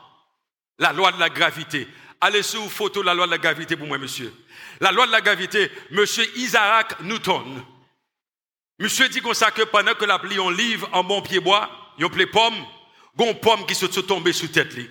[0.80, 1.86] la loi de la gravité.
[2.22, 4.34] Allez sur photo la loi de la gravité pour moi, monsieur.
[4.80, 7.62] La loi de la gravité, monsieur Isaac Newton.
[8.80, 12.10] Monsieur dit comme ça que pendant que la on livre en bon pied bois, yon
[12.10, 12.56] plaît pomme,
[13.16, 14.88] gon pomme qui se tombée sous tête li.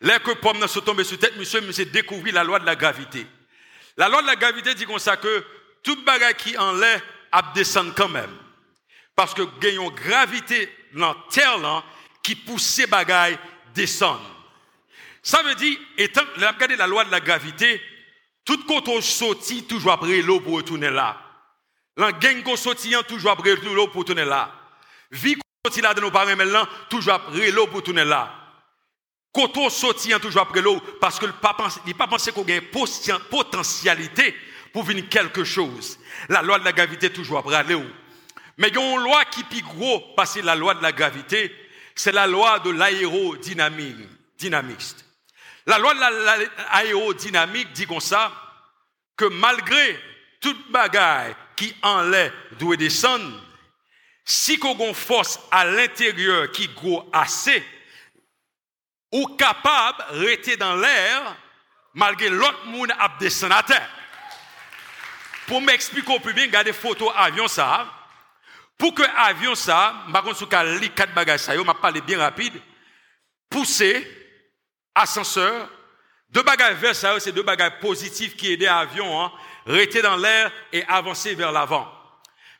[0.00, 3.26] Là que pomme se tombée sous tête, monsieur, monsieur découvert la loi de la gravité.
[3.96, 5.44] La loi de la gravité dit comme ça que
[5.82, 7.02] tout bagage qui en l'air
[7.32, 8.34] a descendre quand même.
[9.16, 11.84] Parce que gagne une gravité dans terre
[12.22, 13.38] qui pousse ces bagailles
[13.74, 14.24] descendre.
[15.22, 17.82] Ça veut dire, étant, regardez la loi de la gravité,
[18.44, 19.00] tout quand on
[19.68, 21.29] toujours après l'eau pour retourner là.
[22.00, 22.42] L'an gang
[23.06, 24.50] toujours après l'eau pour retourner là.
[25.10, 28.34] Vie qu'on là de nos parents toujours après l'eau pour retourner là.
[29.34, 34.34] On sortit toujours après l'eau, parce que le n'a pas pensé qu'on a une potentialité
[34.72, 35.98] pour venir quelque chose.
[36.30, 37.84] La loi de la gravité toujours après l'eau.
[38.56, 41.54] Mais il y a une loi qui est gros passer la loi de la gravité,
[41.94, 43.96] c'est la loi de l'aérodynamique.
[45.66, 48.32] La loi de l'aérodynamique dit comme ça,
[49.18, 50.00] que malgré
[50.40, 53.38] toute bagaille qui en l'air doit descendre,
[54.24, 57.62] si qu'on une force à l'intérieur qui gros assez,
[59.12, 61.36] ou capable de rester dans l'air,
[61.92, 63.90] malgré l'autre monde a descendu à terre.
[65.46, 67.92] Pour m'expliquer plus bien, regardez photo avion ça.
[68.78, 70.46] Pour que avion ça, je vais vous
[70.94, 72.54] quatre bagages vais parler bien rapide.
[73.50, 74.08] Pousser,
[74.94, 75.68] ascenseur,
[76.30, 79.32] deux bagages vers ça, c'est deux bagages positifs qui aident l'avion, hein,
[79.70, 81.90] rester dans l'air et avancer vers l'avant.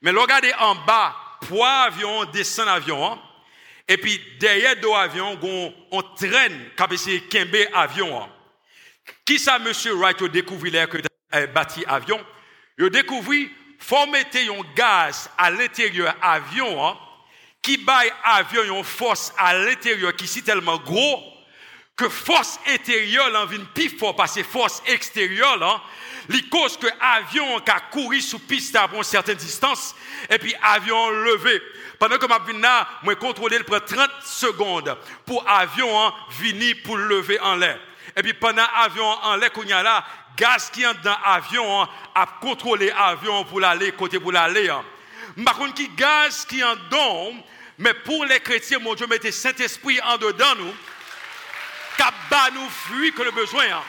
[0.02, 1.14] Mais regardez en bas,
[1.46, 3.18] poids avion, descend avion,
[3.88, 5.38] et puis derrière deux avions,
[5.90, 8.22] on, traîne, comme c'est Kembe avion.
[8.22, 8.28] Hein.
[9.24, 10.98] Qui ça, monsieur Wright, a découvert que
[11.34, 12.24] euh, bâti avion?
[12.78, 13.48] Il a découvert,
[13.78, 16.96] faut mettre un gaz à l'intérieur avion, hein,
[17.60, 21.22] qui baille avion une force à l'intérieur qui est tellement gros,
[22.00, 25.82] que force intérieure en vient plus fort parce que force extérieure là,
[26.30, 29.94] les cause que avion a couru sous piste à une certaine distance
[30.30, 31.60] et puis avion levé.
[31.98, 34.96] Pendant que ma là, moi contrôler le 30 secondes
[35.26, 37.78] pour avion hein, venir pour lever en l'air.
[38.16, 40.02] Et puis pendant avion en l'air qu'on y a là,
[40.38, 44.70] gaz qui est dans l'avion hein, a contrôlé avion pour l'aller côté pour l'aller.
[44.70, 44.82] Hein.
[45.44, 47.34] Par contre qui gaz qui en don
[47.80, 50.72] mais pour les chrétiens, mon Dieu, mettez Saint-Esprit en dedans nous
[52.00, 53.64] cap bat nous fruits que le besoin.
[53.64, 53.82] Hein.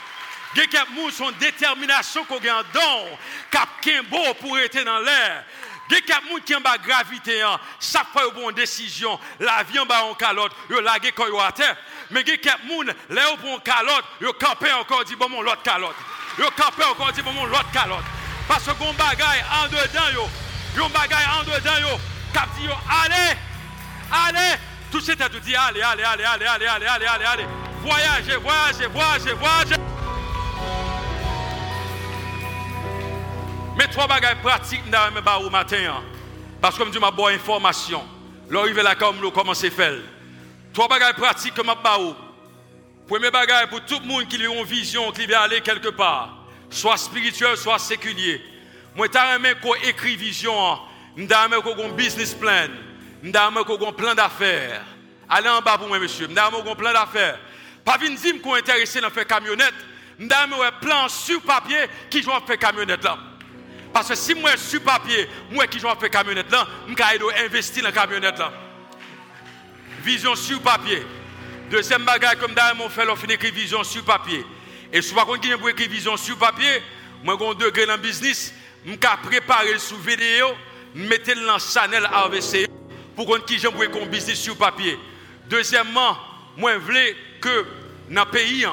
[0.54, 3.06] Gen kep moun son détermination qu'on gen don,
[3.50, 5.46] kap kembo pour être dans l'air.
[5.90, 7.58] Gen kep moun qui en bas gravité, hein.
[7.80, 11.78] chaque fois une décision, la vie en bas en calotte, yo lage koyo à terre.
[12.10, 15.64] Mais gen kep moun, le yo bon calotte, yo campé encore dit bon mon l'autre
[15.64, 15.96] calotte.
[16.38, 18.04] Yo campé encore dit bon mon l'autre calotte.
[18.46, 20.28] Parce que gon bagay en dedans yo,
[20.76, 21.98] yon bagay en dedans yo,
[22.34, 22.74] kap dit yo
[23.06, 23.38] allez,
[24.12, 24.60] allez,
[24.92, 27.26] tout se tête dit allez, allez, allez, allez, allez, allez, allez, allez.
[27.26, 27.61] allez.
[27.82, 29.76] Voyagez, voyagez, voyagez, voyagez.
[33.76, 35.78] Mais trois bagages pratiques dans mes au matin.
[35.90, 36.04] Hein.
[36.62, 38.04] Parce que je ma bonne information.
[38.50, 39.96] L'arrivée là comme nous commence à faire.
[40.74, 42.16] Trois bagages pratiques que je baou.
[43.08, 46.38] Premier bagage pour tout le monde qui a une vision, qui veut aller quelque part.
[46.70, 48.42] Soit spirituel, soit séculier.
[48.96, 50.54] Moi, je qu'on écrit vision.
[51.18, 51.62] Je hein.
[51.62, 52.70] qu'on un business plan.
[53.24, 54.84] Je qu'on un plan d'affaires.
[55.28, 56.28] Allez en bas pour moi, monsieur.
[56.30, 57.40] Je qu'on un plan d'affaires.
[57.84, 59.74] Pas venir dire qu'on intéressé dans faire camionnette.
[60.20, 63.18] Je un plan sur papier qui joue faire camionnette là.
[63.92, 67.84] Parce que si moi suis papier, moi qui joue faire camionnette là, je vais investir
[67.84, 68.52] dans la camionnette là.
[70.04, 71.04] Vision sur papier.
[71.70, 74.46] Deuxième bagage, comme d'ailleurs mon fait, on fait écrire vision sur papier.
[74.94, 76.82] Et si vous avez écrire vision sur papier,
[77.24, 78.54] moi j'ai un degré dans le business,
[78.86, 80.48] je préparer sous vidéo,
[80.94, 82.68] mettre dans Chanel AVC
[83.16, 85.00] pour qu'on qui j'aime un business sur papier.
[85.50, 86.18] Deuxièmement,
[86.58, 87.66] moi je veux que
[88.10, 88.66] dans le pays,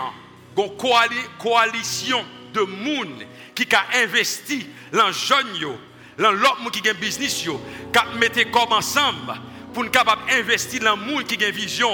[0.57, 3.25] une coalition de monde
[3.55, 5.77] qui a investi dans jeunes yo,
[6.19, 9.35] dans l'autre qui a un business qui mettre comme ensemble
[9.73, 11.91] pour nous capable investir dans monde qui a une vision.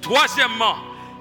[0.00, 0.76] Troisièmement,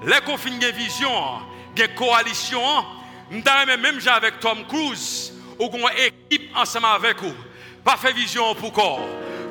[0.06, 1.40] les confins une vision,
[1.78, 2.86] une coalition,
[3.30, 5.88] nous même avec Tom Cruise, ou une
[6.30, 7.36] équipe ensemble avec vous.
[7.84, 9.08] Pas faire vision pour corps.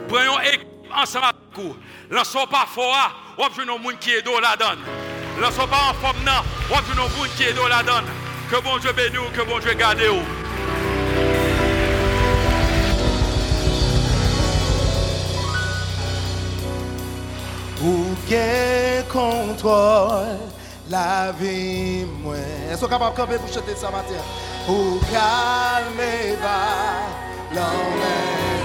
[0.08, 1.76] Prenons équipe ensemble avec kou.
[2.10, 4.78] Lansou pa fora, wap jounon moun ki la dan.
[5.40, 8.04] Lansou pa an fom nan, wap jounon moun ki la dan.
[8.50, 10.22] Ke bon je beni ou, ke bon je gade ou.
[17.80, 20.36] Ou gen kontrol
[20.90, 22.74] la vi mwen.
[22.76, 24.20] Sou kapap kapè pou chete sa mater.
[24.68, 26.10] Ou kalme
[26.42, 26.58] va
[27.54, 28.59] lan.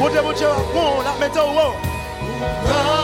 [0.00, 3.03] What about your wound?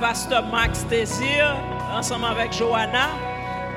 [0.00, 1.56] Pasteur Max Désir,
[1.94, 3.10] ensemble avec Johanna.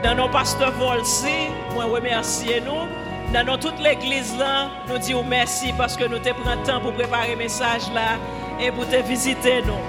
[0.04, 2.88] Dans nos pasteurs Volsi, moi remercier nous.
[3.32, 6.82] Dans nos, toute l'église là, nous disons merci parce que nous te pris le temps
[6.82, 8.18] pour préparer le message là
[8.60, 9.80] et pour te visiter nous.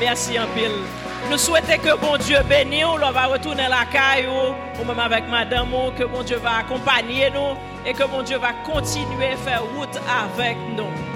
[0.00, 0.82] Merci en pile.
[1.30, 5.70] Nous souhaitons que bon Dieu bénisse, on va retourner la caille ou même avec madame,
[5.96, 7.56] que bon Dieu va accompagner nous
[7.86, 11.13] et que bon Dieu va continuer à faire route avec nous.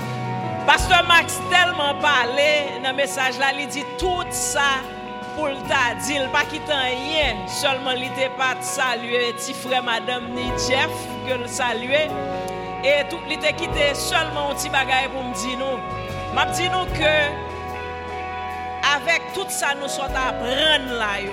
[0.68, 4.82] Pastor Max telman pale nan mesaj la, li di tout sa
[5.32, 10.28] pou lta di, l pa kitan yen, solman li te pat salue ti fre madame
[10.36, 10.92] ni Jeff
[11.24, 12.02] ke l salue,
[12.84, 15.80] e tout li te kite solman ti bagay pou mdi nou.
[16.36, 17.14] Map di nou ke
[18.90, 21.32] avek tout sa nou sot apren la yo.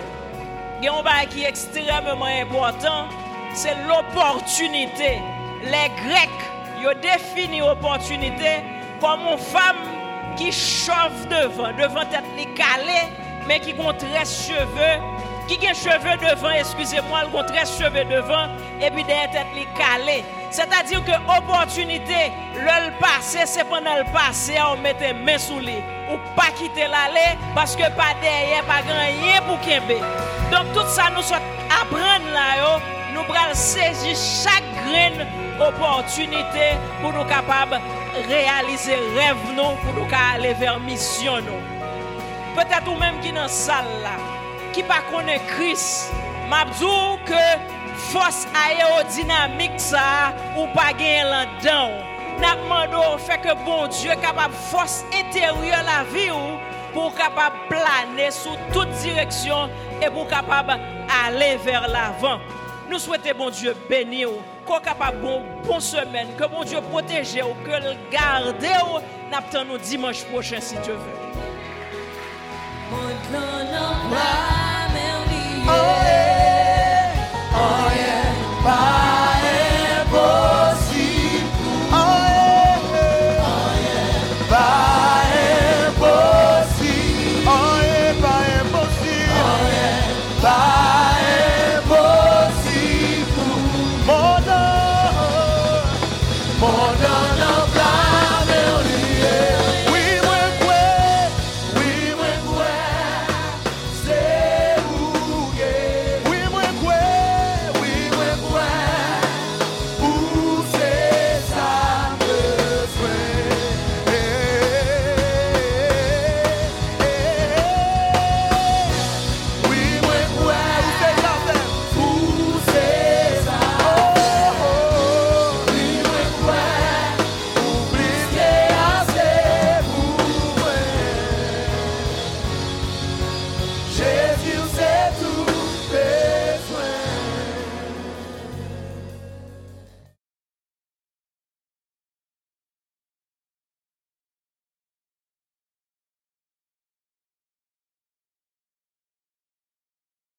[0.80, 3.12] Gen yon bay ki ekstremement important,
[3.52, 5.12] se l'opportunite.
[5.68, 6.40] Le grek
[6.80, 8.56] yo defini opportunite
[9.00, 9.78] comme une femme
[10.36, 13.10] qui chauffe devant, devant tête les calée,
[13.48, 15.02] mais qui ont 13 cheveux,
[15.48, 18.48] qui a cheveux devant, excusez-moi, elle a 13 cheveux devant,
[18.82, 20.24] et puis derrière tête les calée.
[20.52, 25.78] C'est-à-dire que l'opportunité, le passé, c'est pendant le passé, on mettait main sous lui.
[26.12, 30.00] Ou pas quitter l'aller, parce que pas derrière, pas rien pour Kembe.
[30.52, 31.39] Donc tout ça, nous sommes
[31.70, 35.26] apprendre là, yo, nous allons saisir chaque graine
[35.59, 37.80] opportunité pour nous capables
[38.28, 41.61] réaliser rêve nous, pour nous aller vers mission nous.
[42.55, 44.18] Peut-être ou même qui dans salle là,
[44.74, 46.11] qui pas connaît Christ,
[46.49, 46.66] m'a
[47.26, 47.34] que
[47.95, 51.91] force aérodynamique ça ou pas gagner là-dedans.
[52.39, 56.59] N'a demandé fait que bon Dieu capable force intérieure la vie ou
[56.93, 59.70] pour capable planer sous toute direction
[60.01, 60.80] et pour capable
[61.26, 62.39] aller vers l'avant.
[62.90, 64.30] Nous souhaitons bon Dieu bénir
[64.66, 68.56] qu'on capable bon bonne semaine, que bon Dieu protège ou que le garde
[69.32, 71.26] n'attend dimanche prochain si Dieu veut.
[75.68, 76.14] Oh